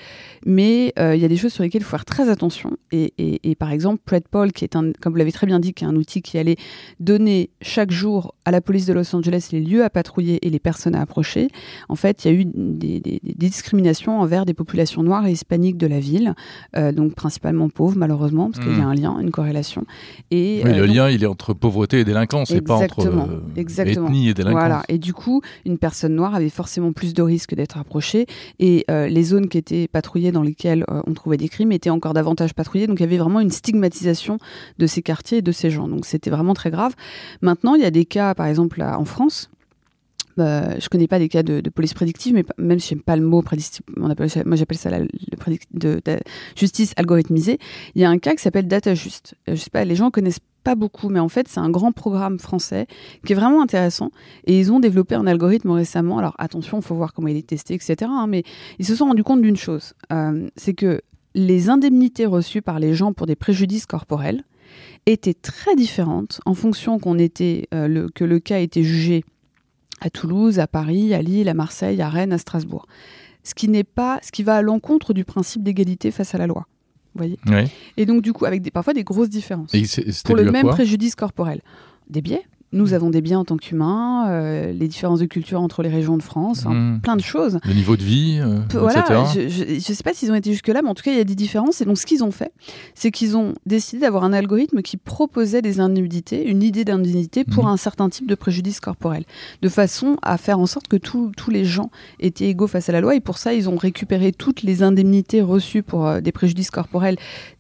mais 0.47 0.93
euh, 0.99 1.15
il 1.17 1.21
y 1.21 1.25
a 1.25 1.29
des 1.29 1.37
choses 1.37 1.53
sur 1.53 1.63
lesquelles 1.65 1.83
il 1.83 1.85
faut 1.85 1.91
faire 1.91 2.05
très 2.05 2.29
attention. 2.29 2.77
Et, 2.93 3.13
et- 3.19 3.51
et 3.51 3.55
par 3.57 3.73
exemple, 3.73 4.01
PredPol, 4.05 4.53
qui 4.53 4.65
est 4.65 4.77
un, 4.77 4.93
comme 5.01 5.13
vous 5.13 5.19
l'avez 5.19 5.33
très 5.33 5.47
bien 5.47 5.59
dit, 5.59 5.73
qui 5.75 5.85
est 5.85 5.89
un 5.89 5.97
outil 5.97 6.23
qui 6.23 6.39
allait 6.39 6.57
donner 7.01 7.51
chaque 7.61 7.91
jour 7.91 8.35
à 8.45 8.51
la 8.53 8.61
police 8.61 8.87
de 8.87 8.93
Los 8.93 9.15
Angeles 9.15 9.49
les 9.53 9.61
lieux 9.61 9.85
à 9.85 9.91
patrouiller 9.91 10.39
et 10.47 10.51
les 10.51 10.61
personnes 10.61 10.95
à 10.95 11.01
approcher, 11.01 11.49
en 11.89 11.97
fait, 11.97 12.25
il 12.25 12.31
y 12.33 12.35
a 12.37 12.39
eu 12.41 12.45
des, 12.45 13.01
des- 13.01 13.21
des 13.23 13.35
discriminations 13.49 14.21
envers 14.21 14.47
des 14.47 14.55
populations 14.55 15.03
noires 15.03 15.27
et 15.27 15.33
hispaniques 15.33 15.77
de 15.77 15.87
la 15.89 15.99
ville, 16.01 16.35
euh, 16.77 16.93
donc 16.93 17.15
principalement 17.15 17.69
pauvres 17.69 17.97
malheureusement, 17.97 18.51
parce 18.51 18.65
qu'il 18.65 18.79
y 18.79 18.81
a 18.81 18.87
un 18.87 18.95
lien, 18.95 19.19
une 19.19 19.31
corrélation. 19.33 19.85
Et, 20.31 20.63
Oui, 20.65 20.71
euh, 20.71 20.75
le 20.81 20.87
donc- 20.87 20.97
lien, 20.97 21.11
il 21.11 21.25
est 21.25 21.27
entre 21.27 21.53
pauvreté 21.55 22.01
et 22.01 22.05
délinquance, 22.05 22.51
et 22.61 22.65
pas 22.65 22.75
entre 22.75 22.85
Exactement, 23.01 23.29
euh, 23.31 23.41
exactement. 23.57 24.07
ethnie 24.07 24.29
et 24.29 24.35
délinquance. 24.35 24.59
Voilà. 24.61 24.83
Et 24.89 24.99
du 24.99 25.13
coup, 25.13 25.43
une 25.67 25.79
personne 25.79 26.15
noire 26.15 26.35
avait 26.35 26.49
forcément 26.49 26.93
plus 26.93 27.15
de 27.15 27.23
risques 27.23 27.55
d'être 27.55 27.79
approchée. 27.79 28.27
Et 28.59 28.85
euh, 28.91 29.07
les 29.09 29.23
zones 29.23 29.49
qui 29.49 29.59
étaient 29.59 29.89
patrouillées, 29.89 30.33
dans 30.33 30.43
lesquelles 30.43 30.85
euh, 30.91 31.03
on 31.07 31.15
trouvait 31.15 31.37
des 31.37 31.49
crimes, 31.49 31.73
étaient 31.73 31.91
encore 31.91 32.15
davantage 32.15 32.55
patrouillées. 32.55 32.87
Donc 32.87 33.01
il 33.01 33.03
y 33.03 33.07
avait 33.07 33.19
vraiment 33.19 33.41
une 33.41 33.51
stigmatisation 33.51 34.39
de 34.79 34.87
ces 34.87 35.03
quartiers 35.03 35.39
et 35.39 35.43
de 35.43 35.53
ces 35.53 35.71
gens. 35.71 35.89
Donc 35.89 36.07
c'était 36.07 36.31
vraiment 36.31 36.55
très 36.55 36.71
grave. 36.71 36.95
Maintenant, 37.43 37.75
il 37.75 37.83
y 37.83 37.87
a 37.87 37.91
des 37.91 38.05
cas, 38.05 38.35
par 38.35 38.47
exemple, 38.47 38.79
là, 38.79 38.99
en 38.99 39.05
France. 39.05 39.51
Euh, 40.39 40.77
je 40.81 40.89
connais 40.89 41.09
pas 41.09 41.19
des 41.19 41.29
cas 41.29 41.43
de, 41.43 41.61
de 41.61 41.69
police 41.71 41.93
prédictive, 41.93 42.33
mais 42.33 42.45
même 42.57 42.79
si 42.79 42.91
j'aime 42.91 43.03
pas 43.03 43.17
le 43.17 43.23
mot 43.23 43.43
prédictive, 43.43 43.83
on 43.99 44.09
appelle 44.09 44.31
ça- 44.31 44.45
moi 44.47 44.57
j'appelle 44.57 44.79
ça 44.79 44.89
la, 44.89 45.01
le 45.01 45.09
prédic- 45.37 45.67
de, 45.75 46.01
de- 46.05 46.19
justice 46.57 46.95
algorithmisée. 46.97 47.59
Il 47.95 48.01
y 48.01 48.05
a 48.05 48.11
un 48.11 48.19
cas 48.19 48.35
qui 48.37 48.41
s'appelle 48.43 48.67
DataJust. 48.69 49.35
Euh, 49.49 49.57
je 49.57 49.61
sais 49.61 49.71
pas, 49.71 49.85
les 49.85 49.97
gens 49.97 50.11
connaissent 50.11 50.39
pas 50.63 50.75
beaucoup, 50.75 51.09
mais 51.09 51.21
en 51.21 51.29
fait 51.29 51.49
c'est 51.49 51.61
un 51.61 51.71
grand 51.71 51.93
programme 51.93 52.39
français 52.39 52.87
qui 53.25 53.33
est 53.33 53.37
vraiment 53.37 53.63
intéressant. 53.63 54.11
Et 54.45 54.59
ils 54.59 54.73
ont 54.73 54.81
développé 54.81 55.15
un 55.15 55.27
algorithme 55.27 55.71
récemment. 55.71 56.19
Alors 56.19 56.35
attention, 56.39 56.79
il 56.79 56.85
faut 56.85 56.95
voir 56.95 57.13
comment 57.13 57.29
il 57.29 57.37
est 57.37 57.47
testé, 57.47 57.75
etc. 57.75 57.97
hein, 58.05 58.27
mais 58.29 58.45
ils 58.79 58.87
se 58.87 58.95
sont 58.95 59.07
rendus 59.07 59.25
compte 59.25 59.43
d'une 59.43 59.57
chose, 59.57 59.95
euh, 60.13 60.49
c'est 60.57 60.75
que 60.75 61.01
les 61.35 61.69
indemnités 61.69 62.27
reçues 62.27 62.63
par 62.63 62.81
les 62.81 62.95
gens 62.95 63.13
pour 63.13 63.27
des 63.27 63.37
préjudices 63.37 63.87
corporels 63.87 64.43
étaient 65.07 65.35
très 65.35 65.77
différentes 65.77 66.41
en 66.45 66.55
fonction 66.55 66.99
qu'on 66.99 67.19
était 67.19 67.69
euh, 67.75 68.09
que 68.15 68.25
le 68.25 68.41
cas 68.41 68.59
était 68.59 68.83
jugé 68.83 69.25
à 70.01 70.11
Toulouse, 70.11 70.59
à 70.59 70.67
Paris, 70.67 71.15
à 71.15 71.23
Lille, 71.23 71.49
à 71.49 71.55
Marseille, 71.55 72.01
à 72.01 72.09
Rennes, 72.09 72.33
à 72.33 72.39
Strasbourg. 72.39 72.87
Ce 73.43 73.55
qui 73.55 73.69
pas, 73.85 74.19
ce 74.23 74.33
qui 74.33 74.43
va 74.43 74.57
à 74.57 74.63
l'encontre 74.63 75.15
du 75.15 75.25
principe 75.25 75.63
d'égalité 75.63 76.11
face 76.11 76.35
à 76.35 76.39
la 76.39 76.47
loi. 76.47 76.67
Voyez. 77.21 77.39
Et 77.97 78.07
donc 78.07 78.23
du 78.23 78.33
coup, 78.33 78.47
avec 78.47 78.63
des, 78.63 78.71
parfois 78.71 78.95
des 78.95 79.05
grosses 79.05 79.29
différences 79.29 79.75
Et 79.75 79.85
pour 80.25 80.37
le 80.37 80.51
même 80.51 80.69
préjudice 80.69 81.15
corporel. 81.15 81.61
Des 82.09 82.23
biais. 82.23 82.43
Nous 82.73 82.93
avons 82.95 83.11
des 83.11 83.21
biais 83.21 83.35
en 83.35 83.45
tant 83.45 83.57
qu'humains, 83.57 84.29
euh, 84.29 84.73
les 84.73 84.87
différences 84.87 85.19
de 85.19 85.25
culture 85.27 85.61
entre 85.61 85.83
les 85.83 85.89
régions 85.89 86.17
de 86.17 86.23
France, 86.23 86.67
Mhm. 86.67 87.01
plein 87.03 87.17
de 87.17 87.21
choses. 87.23 87.59
Le 87.65 87.73
niveau 87.75 87.97
de 87.97 88.03
vie, 88.03 88.39
euh, 88.41 88.61
Peu- 88.69 88.79
Voilà, 88.79 89.01
etc. 89.01 89.49
je 89.49 89.75
ne 89.75 89.79
sais 89.81 90.03
pas 90.05 90.13
s'ils 90.15 90.31
ont 90.31 90.37
été 90.37 90.53
jusque-là, 90.53 90.81
mais 90.83 90.89
en 90.89 90.95
tout 90.95 91.03
cas, 91.03 91.11
il 91.11 91.19
y 91.19 91.21
a 91.21 91.25
des 91.25 91.35
différences. 91.35 91.81
Et 91.81 91.85
donc, 91.85 91.99
ce 91.99 92.07
qu'ils 92.07 92.23
ont 92.23 92.31
fait, 92.31 92.53
c'est 92.95 93.11
qu'ils 93.11 93.37
ont 93.37 93.55
décidé 93.67 94.03
d'avoir 94.03 94.23
un 94.23 94.33
algorithme 94.33 94.83
qui 94.83 94.97
proposait 94.97 95.63
des 95.63 95.81
indemnités, 95.81 96.49
une 96.49 96.63
idée 96.63 96.85
d'indemnité 96.85 97.43
pour 97.45 97.65
Mhm. 97.65 97.71
un 97.73 97.77
certain 97.77 98.09
type 98.09 98.29
de 98.29 98.35
préjudice 98.37 98.79
corporel, 98.79 99.25
de 99.63 99.69
façon 99.69 100.17
à 100.23 100.37
faire 100.39 100.61
en 100.61 100.67
sorte 100.67 100.87
que 100.87 100.97
tous 100.97 101.33
tous 101.37 101.51
les 101.51 101.65
gens 101.65 101.91
étaient 102.21 102.49
égaux 102.49 102.67
face 102.69 102.89
à 102.89 102.93
la 102.93 103.01
loi. 103.01 103.17
Et 103.17 103.21
pour 103.21 103.39
ça, 103.39 103.53
ils 103.53 103.69
ont 103.69 103.77
récupéré 103.77 104.31
toutes 104.33 104.63
les 104.63 104.83
indemnités 104.85 105.43
reçues 105.43 105.83
pour 105.83 106.07
euh, 106.07 106.21
des 106.21 106.31
préjudices 106.33 106.71
corporels 106.71 107.17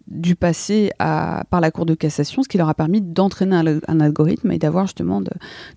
du 0.08 0.34
passé 0.34 0.90
à, 0.98 1.44
par 1.50 1.60
la 1.60 1.70
Cour 1.70 1.86
de 1.86 1.94
cassation, 1.94 2.42
ce 2.42 2.48
qui 2.48 2.58
leur 2.58 2.68
a 2.68 2.74
permis 2.74 3.00
d'entraîner 3.00 3.54
un, 3.54 3.78
un 3.86 4.00
algorithme 4.00 4.50
et 4.50 4.58
d'avoir 4.58 4.86
justement, 4.86 4.99
de, 5.20 5.30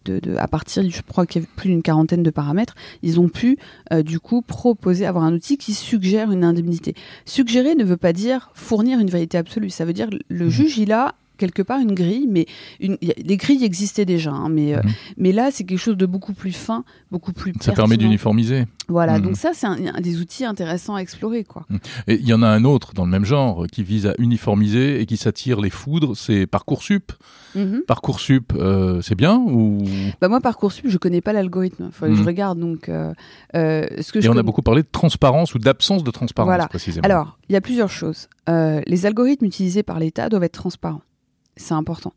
de, 0.05 0.19
de- 0.19 0.35
à 0.37 0.47
partir, 0.47 0.83
je 0.89 1.01
crois 1.01 1.25
qu'il 1.25 1.41
y 1.41 1.45
avait 1.45 1.51
plus 1.55 1.69
d'une 1.69 1.81
quarantaine 1.81 2.23
de 2.23 2.29
paramètres, 2.29 2.75
ils 3.01 3.19
ont 3.19 3.29
pu 3.29 3.57
euh, 3.91 4.03
du 4.03 4.19
coup 4.19 4.41
proposer, 4.41 5.05
avoir 5.05 5.23
un 5.23 5.33
outil 5.33 5.57
qui 5.57 5.73
suggère 5.73 6.31
une 6.31 6.43
indemnité. 6.43 6.95
Suggérer 7.25 7.75
ne 7.75 7.83
veut 7.83 7.97
pas 7.97 8.13
dire 8.13 8.51
fournir 8.53 8.99
une 8.99 9.09
vérité 9.09 9.37
absolue, 9.37 9.69
ça 9.69 9.85
veut 9.85 9.93
dire 9.93 10.09
le 10.29 10.45
Mhm. 10.45 10.49
juge, 10.51 10.77
il 10.77 10.91
a 10.91 11.15
quelque 11.37 11.61
part 11.61 11.79
une 11.79 11.93
grille, 11.93 12.27
mais 12.29 12.45
une, 12.79 12.93
a- 12.93 13.13
les 13.23 13.37
grilles 13.37 13.63
existaient 13.63 14.05
déjà, 14.05 14.31
hein, 14.31 14.49
mais, 14.49 14.75
euh, 14.75 14.81
Mhm. 14.83 14.91
mais 15.17 15.31
là 15.31 15.49
c'est 15.51 15.63
quelque 15.63 15.79
chose 15.79 15.97
de 15.97 16.05
beaucoup 16.05 16.33
plus 16.33 16.51
fin, 16.53 16.83
beaucoup 17.11 17.33
plus 17.33 17.53
Ça 17.61 17.71
permet 17.73 17.97
d'uniformiser. 17.97 18.65
Voilà, 18.89 19.17
Mhm. 19.17 19.23
donc 19.25 19.37
ça 19.37 19.51
c'est 19.53 19.65
un, 19.67 19.77
un 19.95 20.01
des 20.01 20.19
outils 20.19 20.45
intéressants 20.45 20.95
à 20.95 20.99
explorer. 20.99 21.43
quoi. 21.43 21.65
Et 22.07 22.15
il 22.15 22.27
y 22.27 22.33
en 22.33 22.41
a 22.43 22.47
un 22.47 22.63
autre 22.65 22.93
dans 22.93 23.05
le 23.05 23.11
même 23.11 23.25
genre 23.25 23.65
qui 23.71 23.83
vise 23.83 24.05
à 24.07 24.13
uniformiser 24.19 25.01
et 25.01 25.05
qui 25.05 25.17
s'attire 25.17 25.59
les 25.61 25.69
foudres, 25.69 26.15
c'est 26.17 26.45
Parcoursup. 26.47 27.11
Mhm. 27.55 27.81
Parcoursup, 27.87 28.53
euh, 28.55 29.01
c'est 29.01 29.15
bien 29.15 29.37
ou? 29.37 29.83
Bah 30.21 30.27
moi 30.27 30.41
Parcoursup, 30.41 30.85
je 30.87 30.97
connais 30.97 31.21
pas 31.21 31.33
l'algorithme, 31.33 31.85
il 31.87 31.91
faudrait 31.91 32.09
que 32.09 32.15
Mhm. 32.17 32.21
je 32.23 32.27
regarde. 32.27 32.59
Donc, 32.59 32.89
euh, 32.89 33.13
ce 33.53 34.11
que 34.11 34.21
je 34.21 34.27
Et 34.27 34.29
on 34.29 34.37
a 34.37 34.43
beaucoup 34.43 34.61
parlé 34.61 34.81
de 34.83 34.87
transparence 34.91 35.53
ou 35.55 35.59
d'absence 35.59 36.03
de 36.03 36.11
transparence 36.11 36.47
Voilà. 36.49 36.67
précisément. 36.67 37.05
Alors, 37.05 37.37
il 37.49 37.53
y 37.53 37.55
a 37.55 37.61
plusieurs 37.61 37.89
choses. 37.89 38.27
Les 38.47 39.05
algorithmes 39.05 39.45
utilisés 39.45 39.83
par 39.83 39.99
l'État 39.99 40.29
doivent 40.29 40.43
être 40.43 40.51
transparents. 40.53 41.01
C'est 41.55 41.73
important. 41.73 42.13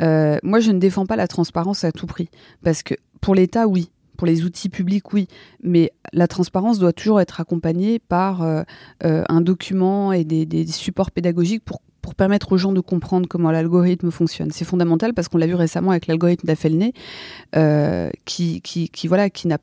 Euh, 0.00 0.38
moi, 0.42 0.60
je 0.60 0.70
ne 0.70 0.78
défends 0.78 1.06
pas 1.06 1.16
la 1.16 1.26
transparence 1.26 1.84
à 1.84 1.92
tout 1.92 2.06
prix. 2.06 2.28
Parce 2.62 2.82
que 2.82 2.94
pour 3.20 3.34
l'État, 3.34 3.66
oui. 3.66 3.90
pour 4.16 4.26
les 4.26 4.44
outils 4.44 4.68
publics, 4.68 5.12
oui, 5.12 5.28
mais 5.62 5.92
la 6.12 6.26
transparence 6.26 6.78
doit 6.78 6.92
toujours 6.92 7.20
être 7.20 7.40
accompagnée 7.40 7.98
par 7.98 8.42
euh, 8.42 8.62
euh, 9.04 9.24
un 9.28 9.40
document 9.40 10.12
et 10.12 10.24
des, 10.24 10.66
supports 10.66 11.10
pédagogiques 11.10 11.64
pour 11.64 11.82
pour 12.00 12.14
permettre 12.14 12.52
aux 12.52 12.56
gens 12.56 12.72
de 12.72 12.80
comprendre 12.80 13.28
comment 13.28 13.50
l'algorithme 13.50 14.10
fonctionne. 14.10 14.50
C'est 14.50 14.64
fondamental 14.64 15.12
parce 15.12 15.28
qu'on 15.28 15.36
l'a 15.36 15.46
vu 15.46 15.54
récemment 15.54 15.90
avec 15.90 16.06
l'algorithme 16.06 16.46
d'Affelney, 16.46 16.94
euh, 17.54 18.08
qui, 18.24 18.62
qui, 18.62 18.88
qui, 18.88 19.08
voilà, 19.08 19.28
qui 19.28 19.46
n'a 19.46 19.58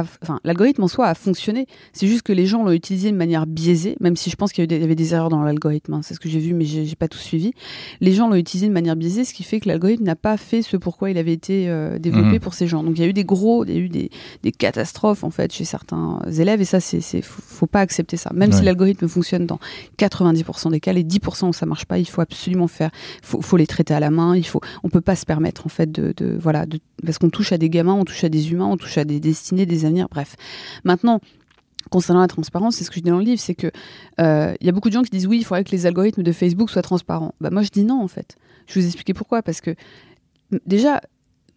enfin, 0.00 0.40
l'algorithme 0.44 0.82
en 0.82 0.88
soi 0.88 1.06
a 1.06 1.14
fonctionné. 1.14 1.66
C'est 1.92 2.06
juste 2.06 2.22
que 2.22 2.32
les 2.32 2.46
gens 2.46 2.64
l'ont 2.64 2.72
utilisé 2.72 3.10
de 3.10 3.16
manière 3.16 3.46
biaisée, 3.46 3.96
même 4.00 4.16
si 4.16 4.30
je 4.30 4.36
pense 4.36 4.52
qu'il 4.52 4.70
y 4.70 4.74
avait 4.82 4.94
des 4.94 5.14
erreurs 5.14 5.28
dans 5.28 5.42
l'algorithme. 5.42 5.94
Hein. 5.94 6.00
c'est 6.02 6.14
ce 6.14 6.20
que 6.20 6.28
j'ai 6.28 6.38
vu, 6.38 6.54
mais 6.54 6.64
j'ai 6.64 6.96
pas 6.96 7.08
tout 7.08 7.18
suivi. 7.18 7.52
Les 8.00 8.12
gens 8.12 8.28
l'ont 8.28 8.36
utilisé 8.36 8.68
de 8.68 8.72
manière 8.72 8.96
biaisée, 8.96 9.24
ce 9.24 9.34
qui 9.34 9.42
fait 9.42 9.60
que 9.60 9.68
l'algorithme 9.68 10.04
n'a 10.04 10.16
pas 10.16 10.36
fait 10.36 10.62
ce 10.62 10.76
pourquoi 10.76 11.10
il 11.10 11.18
avait 11.18 11.32
été 11.32 11.68
euh, 11.68 11.98
développé 11.98 12.34
mhm. 12.34 12.40
pour 12.40 12.54
ces 12.54 12.66
gens. 12.66 12.82
Donc 12.82 12.98
il 12.98 13.02
y 13.02 13.04
a 13.04 13.08
eu 13.08 13.12
des 13.12 13.24
gros, 13.24 13.64
il 13.64 13.70
y 13.70 13.76
a 13.76 13.78
eu 13.78 13.88
des, 13.88 14.10
des 14.42 14.52
catastrophes 14.52 15.24
en 15.24 15.30
fait 15.30 15.52
chez 15.52 15.64
certains 15.64 16.20
élèves, 16.38 16.60
et 16.60 16.64
ça, 16.64 16.80
c'est, 16.80 17.00
faut, 17.22 17.42
faut 17.42 17.66
pas 17.66 17.80
accepter 17.80 18.16
ça. 18.16 18.30
Même 18.34 18.52
si 18.52 18.62
l'algorithme 18.62 19.08
fonctionne 19.08 19.46
dans 19.46 19.58
90% 19.98 20.70
des 20.70 20.80
cas, 20.80 20.92
les 20.92 21.04
10% 21.04 21.48
où 21.48 21.52
ça 21.52 21.66
marche 21.66 21.84
pas, 21.84 21.98
il 21.98 22.08
faut 22.08 22.20
absolument 22.20 22.68
faire, 22.68 22.90
faut, 23.22 23.40
faut 23.40 23.56
les 23.56 23.66
traiter 23.66 23.94
à 23.94 24.00
la 24.00 24.10
main. 24.10 24.36
Il 24.36 24.46
faut, 24.46 24.60
on 24.82 24.88
peut 24.88 25.00
pas 25.00 25.16
se 25.16 25.26
permettre 25.26 25.66
en 25.66 25.68
fait 25.68 25.90
de, 25.90 26.12
de 26.16 26.36
voilà, 26.38 26.66
de, 26.66 26.78
parce 27.04 27.18
qu'on 27.18 27.30
touche 27.30 27.52
à 27.52 27.58
des 27.58 27.68
gamins, 27.68 27.94
on 27.94 28.04
touche 28.04 28.24
à 28.24 28.28
des 28.28 28.52
humains, 28.52 28.66
on 28.66 28.76
touche 28.76 28.98
à 28.98 29.04
des 29.04 29.20
destinées, 29.20 29.66
des 29.66 29.81
bref. 30.10 30.36
Maintenant, 30.84 31.20
concernant 31.90 32.20
la 32.20 32.28
transparence, 32.28 32.76
c'est 32.76 32.84
ce 32.84 32.90
que 32.90 32.96
je 32.96 33.00
dis 33.00 33.10
dans 33.10 33.18
le 33.18 33.24
livre, 33.24 33.40
c'est 33.40 33.54
que 33.54 33.70
euh, 34.20 34.54
il 34.60 34.66
y 34.66 34.68
a 34.68 34.72
beaucoup 34.72 34.88
de 34.88 34.94
gens 34.94 35.02
qui 35.02 35.10
disent 35.10 35.26
oui, 35.26 35.38
il 35.38 35.44
faudrait 35.44 35.64
que 35.64 35.70
les 35.70 35.86
algorithmes 35.86 36.22
de 36.22 36.32
Facebook 36.32 36.70
soient 36.70 36.82
transparents. 36.82 37.34
Bah 37.40 37.50
moi 37.50 37.62
je 37.62 37.70
dis 37.70 37.84
non 37.84 38.02
en 38.02 38.08
fait. 38.08 38.36
Je 38.66 38.74
vais 38.74 38.80
vous 38.80 38.86
expliquer 38.86 39.14
pourquoi. 39.14 39.42
Parce 39.42 39.60
que 39.60 39.74
déjà 40.66 41.00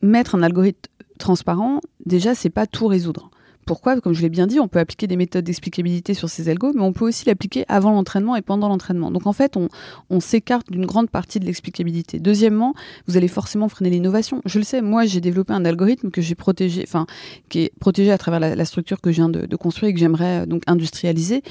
mettre 0.01 0.35
un 0.35 0.43
algorithme 0.43 0.89
transparent, 1.19 1.79
déjà 2.05 2.35
c'est 2.35 2.49
pas 2.49 2.67
tout 2.67 2.88
résoudre. 2.88 3.31
Pourquoi 3.65 3.99
Comme 3.99 4.13
je 4.13 4.21
l'ai 4.21 4.30
bien 4.30 4.45
dit, 4.45 4.60
on 4.60 4.67
peut 4.67 4.80
appliquer 4.80 5.08
des 5.08 5.15
méthodes 5.15 5.43
d'explicabilité 5.43 6.13
sur 6.13 6.30
ces 6.30 6.49
algos, 6.49 6.73
mais 6.73 6.82
on 6.82 6.93
peut 6.93 7.06
aussi 7.06 7.25
l'appliquer 7.25 7.65
avant 7.67 7.91
l'entraînement 7.91 8.36
et 8.36 8.43
pendant 8.43 8.69
l'entraînement. 8.69 9.10
Donc 9.10 9.25
en 9.25 9.34
fait, 9.34 9.58
on, 9.58 10.19
s'écarte 10.19 10.71
d'une 10.71 10.86
grande 10.86 11.10
partie 11.10 11.39
de 11.39 11.45
l'explicabilité. 11.45 12.19
Deuxièmement, 12.19 12.73
vous 13.08 13.17
allez 13.17 13.28
forcément 13.28 13.67
freiner 13.67 13.89
l'innovation. 13.89 14.41
Je 14.45 14.60
le 14.60 14.63
sais, 14.63 14.82
moi 14.82 15.06
j'ai 15.06 15.19
développé 15.19 15.54
un 15.54 15.65
algorithme 15.65 16.10
que 16.10 16.21
j'ai 16.21 16.36
protégé, 16.36 16.84
enfin 16.88 17.06
qui 17.49 17.63
est 17.63 17.71
protégé 17.80 18.12
à 18.12 18.17
travers 18.17 18.39
la, 18.39 18.65
structure 18.65 19.01
que 19.01 19.12
je 19.12 19.17
viens 19.17 19.30
de, 19.30 19.56
construire 19.56 19.89
et 19.89 19.93
que 19.93 19.99
j'aimerais 19.99 20.41
euh, 20.41 20.45
donc 20.45 20.63
industrialiser. 20.67 21.43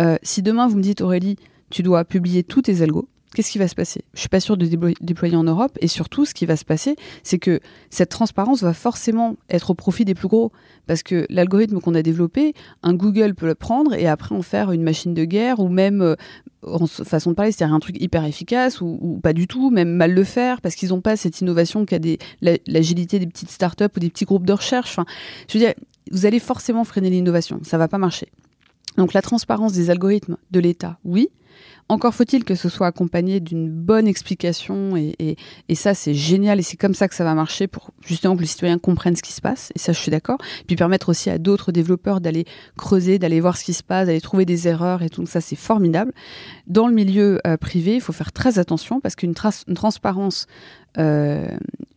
Euh, 0.00 0.16
si 0.22 0.42
demain 0.42 0.68
vous 0.68 0.76
me 0.76 0.82
dites 0.82 1.00
Aurélie, 1.00 1.36
tu 1.70 1.82
dois 1.82 2.04
publier 2.04 2.42
tous 2.44 2.62
tes 2.62 2.82
algos, 2.82 3.08
qu'est-ce 3.34 3.50
qui 3.50 3.58
va 3.58 3.68
se 3.68 3.74
passer? 3.74 4.02
Je 4.14 4.20
suis 4.20 4.28
pas 4.28 4.40
sûre 4.40 4.56
de 4.56 4.66
déployer 5.00 5.36
en 5.36 5.44
Europe. 5.44 5.78
Et 5.80 5.88
surtout, 5.88 6.24
ce 6.24 6.34
qui 6.34 6.46
va 6.46 6.56
se 6.56 6.64
passer, 6.64 6.96
c'est 7.22 7.38
que 7.38 7.60
cette 7.90 8.08
transparence 8.08 8.62
va 8.62 8.74
forcément 8.74 9.36
être 9.50 9.70
au 9.70 9.74
profit 9.74 10.04
des 10.04 10.14
plus 10.14 10.28
gros. 10.28 10.52
Parce 10.86 11.02
que 11.02 11.26
l'algorithme 11.28 11.80
qu'on 11.80 11.94
a 11.94 12.02
développé, 12.02 12.54
un 12.82 12.94
Google 12.94 13.34
peut 13.34 13.46
le 13.46 13.54
prendre 13.54 13.94
et 13.94 14.06
après 14.06 14.34
en 14.34 14.42
faire 14.42 14.72
une 14.72 14.82
machine 14.82 15.14
de 15.14 15.24
guerre 15.24 15.60
ou 15.60 15.68
même, 15.68 16.00
euh, 16.00 16.14
en 16.62 16.86
façon 16.86 17.30
de 17.30 17.34
parler, 17.34 17.52
c'est-à-dire 17.52 17.74
un 17.74 17.80
truc 17.80 18.00
hyper 18.00 18.24
efficace 18.24 18.80
ou, 18.80 19.20
pas 19.22 19.32
du 19.32 19.46
tout, 19.46 19.70
même 19.70 19.90
mal 19.90 20.12
le 20.12 20.24
faire 20.24 20.60
parce 20.60 20.74
qu'ils 20.74 20.90
n'ont 20.90 21.00
pas 21.00 21.16
cette 21.16 21.40
innovation 21.40 21.84
qu'a 21.84 21.98
l'agilité 22.40 23.18
des 23.18 23.26
petites 23.26 23.50
startups 23.50 23.84
ou 23.96 24.00
des 24.00 24.10
petits 24.10 24.24
groupes 24.24 24.46
de 24.46 24.52
recherche. 24.52 24.90
Enfin, 24.90 25.04
je 25.48 25.58
veux 25.58 25.64
dire, 25.64 25.74
vous 26.10 26.26
allez 26.26 26.38
forcément 26.38 26.84
freiner 26.84 27.10
l'innovation. 27.10 27.60
Ça 27.62 27.78
va 27.78 27.88
pas 27.88 27.98
marcher. 27.98 28.28
Donc 28.96 29.12
la 29.12 29.22
transparence 29.22 29.72
des 29.72 29.90
algorithmes 29.90 30.36
de 30.50 30.60
l'État, 30.60 30.98
oui. 31.04 31.28
Encore 31.90 32.14
faut-il 32.14 32.44
que 32.44 32.54
ce 32.54 32.68
soit 32.68 32.86
accompagné 32.86 33.40
d'une 33.40 33.70
bonne 33.70 34.06
explication 34.06 34.96
et, 34.96 35.36
ça 35.74 35.94
c'est 35.94 36.14
génial 36.14 36.58
et 36.58 36.62
c'est 36.62 36.76
comme 36.76 36.94
ça 36.94 37.08
que 37.08 37.14
ça 37.14 37.24
va 37.24 37.34
marcher 37.34 37.66
pour 37.66 37.92
justement 38.04 38.36
que 38.36 38.40
le 38.40 38.46
citoyen 38.46 38.78
comprenne 38.78 39.16
ce 39.16 39.22
qui 39.22 39.32
se 39.32 39.40
passe 39.40 39.72
et 39.74 39.78
ça 39.78 39.92
je 39.92 39.98
suis 39.98 40.10
d'accord. 40.10 40.38
Puis 40.66 40.76
permettre 40.76 41.08
aussi 41.08 41.30
à 41.30 41.38
d'autres 41.38 41.72
développeurs 41.72 42.20
d'aller 42.20 42.44
creuser, 42.76 43.18
d'aller 43.18 43.40
voir 43.40 43.56
ce 43.56 43.64
qui 43.64 43.72
se 43.72 43.82
passe, 43.82 44.06
d'aller 44.06 44.20
trouver 44.20 44.44
des 44.44 44.68
erreurs 44.68 45.02
et 45.02 45.08
tout 45.08 45.24
ça 45.26 45.40
c'est 45.40 45.56
formidable. 45.56 46.12
Dans 46.66 46.88
le 46.88 46.94
milieu 46.94 47.40
euh, 47.46 47.56
privé, 47.56 47.94
il 47.94 48.00
faut 48.00 48.12
faire 48.12 48.32
très 48.32 48.58
attention 48.58 49.00
parce 49.00 49.16
qu'une 49.16 49.34
transparence 49.34 50.46
euh, 50.96 51.46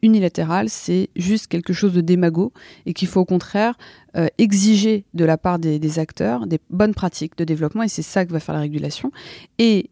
unilatérale, 0.02 0.70
c'est 0.70 1.10
juste 1.16 1.48
quelque 1.48 1.74
chose 1.74 1.94
de 1.94 2.02
démago 2.02 2.52
et 2.86 2.94
qu'il 2.94 3.08
faut 3.08 3.22
au 3.22 3.26
contraire 3.26 3.78
euh, 4.18 4.28
exiger 4.38 5.06
de 5.14 5.24
la 5.24 5.38
part 5.38 5.60
des, 5.60 6.00
acteurs 6.00 6.46
des 6.46 6.60
bonnes 6.70 6.94
pratiques 6.94 7.38
de 7.38 7.44
développement 7.44 7.84
et 7.84 7.88
c'est 7.88 8.02
ça 8.02 8.26
que 8.26 8.32
va 8.32 8.40
faire 8.40 8.56
la 8.56 8.62
régulation 8.62 9.12
et, 9.60 9.90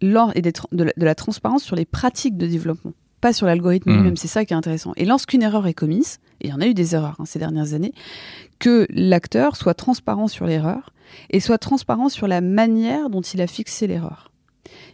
lors, 0.00 0.32
et 0.36 0.42
de, 0.42 0.52
la, 0.96 1.14
transparence 1.14 1.62
sur 1.62 1.76
les 1.76 1.84
pratiques 1.84 2.36
de 2.36 2.46
développement 2.46 2.92
pas 3.20 3.32
sur 3.32 3.46
l'algorithme 3.46 3.88
mmh. 3.88 3.94
lui-même, 3.94 4.16
c'est 4.16 4.26
ça 4.26 4.44
qui 4.44 4.52
est 4.52 4.56
intéressant. 4.56 4.94
Et 4.96 5.04
lorsqu'une 5.04 5.42
erreur 5.42 5.68
est 5.68 5.74
commise, 5.74 6.18
et 6.40 6.48
il 6.48 6.50
y 6.50 6.52
en 6.52 6.60
a 6.60 6.66
eu 6.66 6.74
des 6.74 6.96
erreurs 6.96 7.14
hein, 7.20 7.24
ces 7.24 7.38
dernières 7.38 7.72
années, 7.72 7.92
que 8.58 8.84
l'acteur 8.90 9.54
soit 9.54 9.74
transparent 9.74 10.26
sur 10.26 10.44
l'erreur 10.44 10.92
et 11.30 11.38
soit 11.38 11.58
transparent 11.58 12.08
sur 12.08 12.26
la 12.26 12.40
manière 12.40 13.10
dont 13.10 13.20
il 13.20 13.40
a 13.40 13.46
fixé 13.46 13.86
l'erreur. 13.86 14.31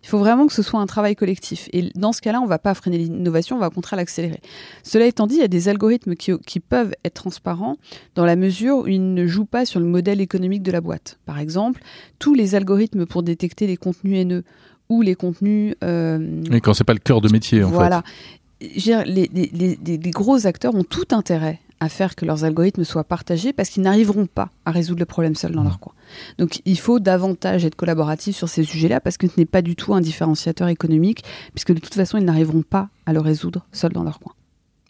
Il 0.03 0.09
faut 0.09 0.19
vraiment 0.19 0.47
que 0.47 0.53
ce 0.53 0.63
soit 0.63 0.81
un 0.81 0.87
travail 0.87 1.17
collectif. 1.17 1.69
Et 1.73 1.91
dans 1.95 2.13
ce 2.13 2.21
cas-là, 2.21 2.41
on 2.41 2.45
ne 2.45 2.49
va 2.49 2.59
pas 2.59 2.75
freiner 2.75 2.99
l'innovation, 2.99 3.57
on 3.57 3.59
va 3.59 3.69
au 3.69 3.71
contraire 3.71 3.97
l'accélérer. 3.97 4.41
Cela 4.83 5.07
étant 5.07 5.27
dit, 5.27 5.37
il 5.37 5.41
y 5.41 5.45
a 5.45 5.49
des 5.49 5.69
algorithmes 5.69 6.15
qui, 6.15 6.61
peuvent 6.61 6.95
être 7.05 7.15
transparents 7.15 7.77
dans 8.15 8.25
la 8.25 8.37
mesure 8.37 8.79
où 8.79 8.87
ils 8.89 9.15
ne 9.15 9.27
jouent 9.27 9.45
pas 9.45 9.65
sur 9.65 9.81
le 9.81 9.87
modèle 9.87 10.21
économique 10.21 10.63
de 10.63 10.73
la 10.73 10.81
boîte. 10.81 11.19
Par 11.25 11.39
exemple, 11.39 11.83
tous 12.19 12.35
les 12.35 12.55
algorithmes 12.55 13.07
pour 13.07 13.23
détecter 13.23 13.67
les 13.67 13.77
contenus 13.77 14.19
haineux 14.19 14.45
ou 14.89 15.03
les 15.03 15.15
contenus... 15.15 15.75
Euh, 15.85 16.19
Mais 16.51 16.61
quand 16.61 16.75
c'est 16.75 16.85
pas 16.85 16.95
le 16.95 16.99
cœur 16.99 17.21
de 17.21 17.31
métier, 17.31 17.63
en 17.63 17.71
voilà. 17.71 18.03
fait. 18.03 19.05
Les, 19.07 19.31
les 19.33 20.11
gros 20.11 20.47
acteurs 20.47 20.75
ont 20.75 20.83
tout 20.83 21.07
intérêt 21.13 21.61
à 21.81 21.89
faire 21.89 22.15
que 22.17 22.25
leurs 22.25 22.45
algorithmes 22.45 22.85
soient 22.85 23.05
partagés 23.05 23.53
parce 23.53 23.69
qu'ils 23.69 23.83
n'arriveront 23.83 24.27
pas 24.27 24.51
à 24.65 24.71
résoudre 24.71 25.01
le 25.01 25.07
problème 25.07 25.35
seuls 25.35 25.53
dans 25.53 25.63
mmh. 25.63 25.65
leur 25.65 25.81
coin. 25.81 25.93
Donc 26.39 26.61
il 26.65 26.79
faut 26.79 26.99
davantage 26.99 27.65
être 27.65 27.77
collaboratif 27.77 28.37
sur 28.37 28.49
ces 28.49 28.65
sujets-là 28.65 29.01
parce 29.01 29.17
que 29.17 29.27
ce 29.29 29.33
n'est 29.37 29.47
pas 29.47 29.63
du 29.63 29.77
tout 29.77 29.95
un 29.95 30.01
différenciateur 30.01 30.69
économique 30.69 31.25
puisque 31.53 31.73
de 31.73 31.81
toute 31.81 31.95
façon 31.95 32.19
ils 32.19 32.25
n'arriveront 32.25 32.63
pas 32.63 32.89
à 33.07 33.13
le 33.13 33.21
résoudre 33.21 33.67
seuls 33.73 33.93
dans 33.93 34.05
leur 34.05 34.21
coin. 34.21 34.33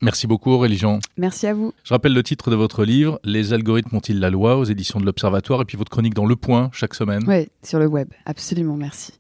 Merci 0.01 0.27
beaucoup 0.29 0.51
Aurélie 0.51 0.81
Merci 1.17 1.47
à 1.49 1.55
vous. 1.55 1.73
Je 1.83 1.93
rappelle 1.93 2.15
le 2.15 2.23
titre 2.23 2.51
de 2.51 2.57
votre 2.57 2.85
livre, 2.85 3.19
Les 3.25 3.53
algorithmes 3.53 3.97
ont-ils 3.97 4.21
la 4.21 4.31
loi 4.31 4.57
aux 4.57 4.65
éditions 4.65 5.01
de 5.01 5.05
l'Observatoire 5.05 5.63
et 5.63 5.65
puis 5.65 5.77
votre 5.77 5.91
chronique 5.91 6.15
dans 6.15 6.27
Le 6.27 6.37
Point 6.37 6.71
chaque 6.73 6.95
semaine. 6.95 7.25
Oui, 7.27 7.49
sur 7.65 7.81
le 7.81 7.87
web, 7.87 8.09
absolument, 8.25 8.77
merci. 8.77 9.13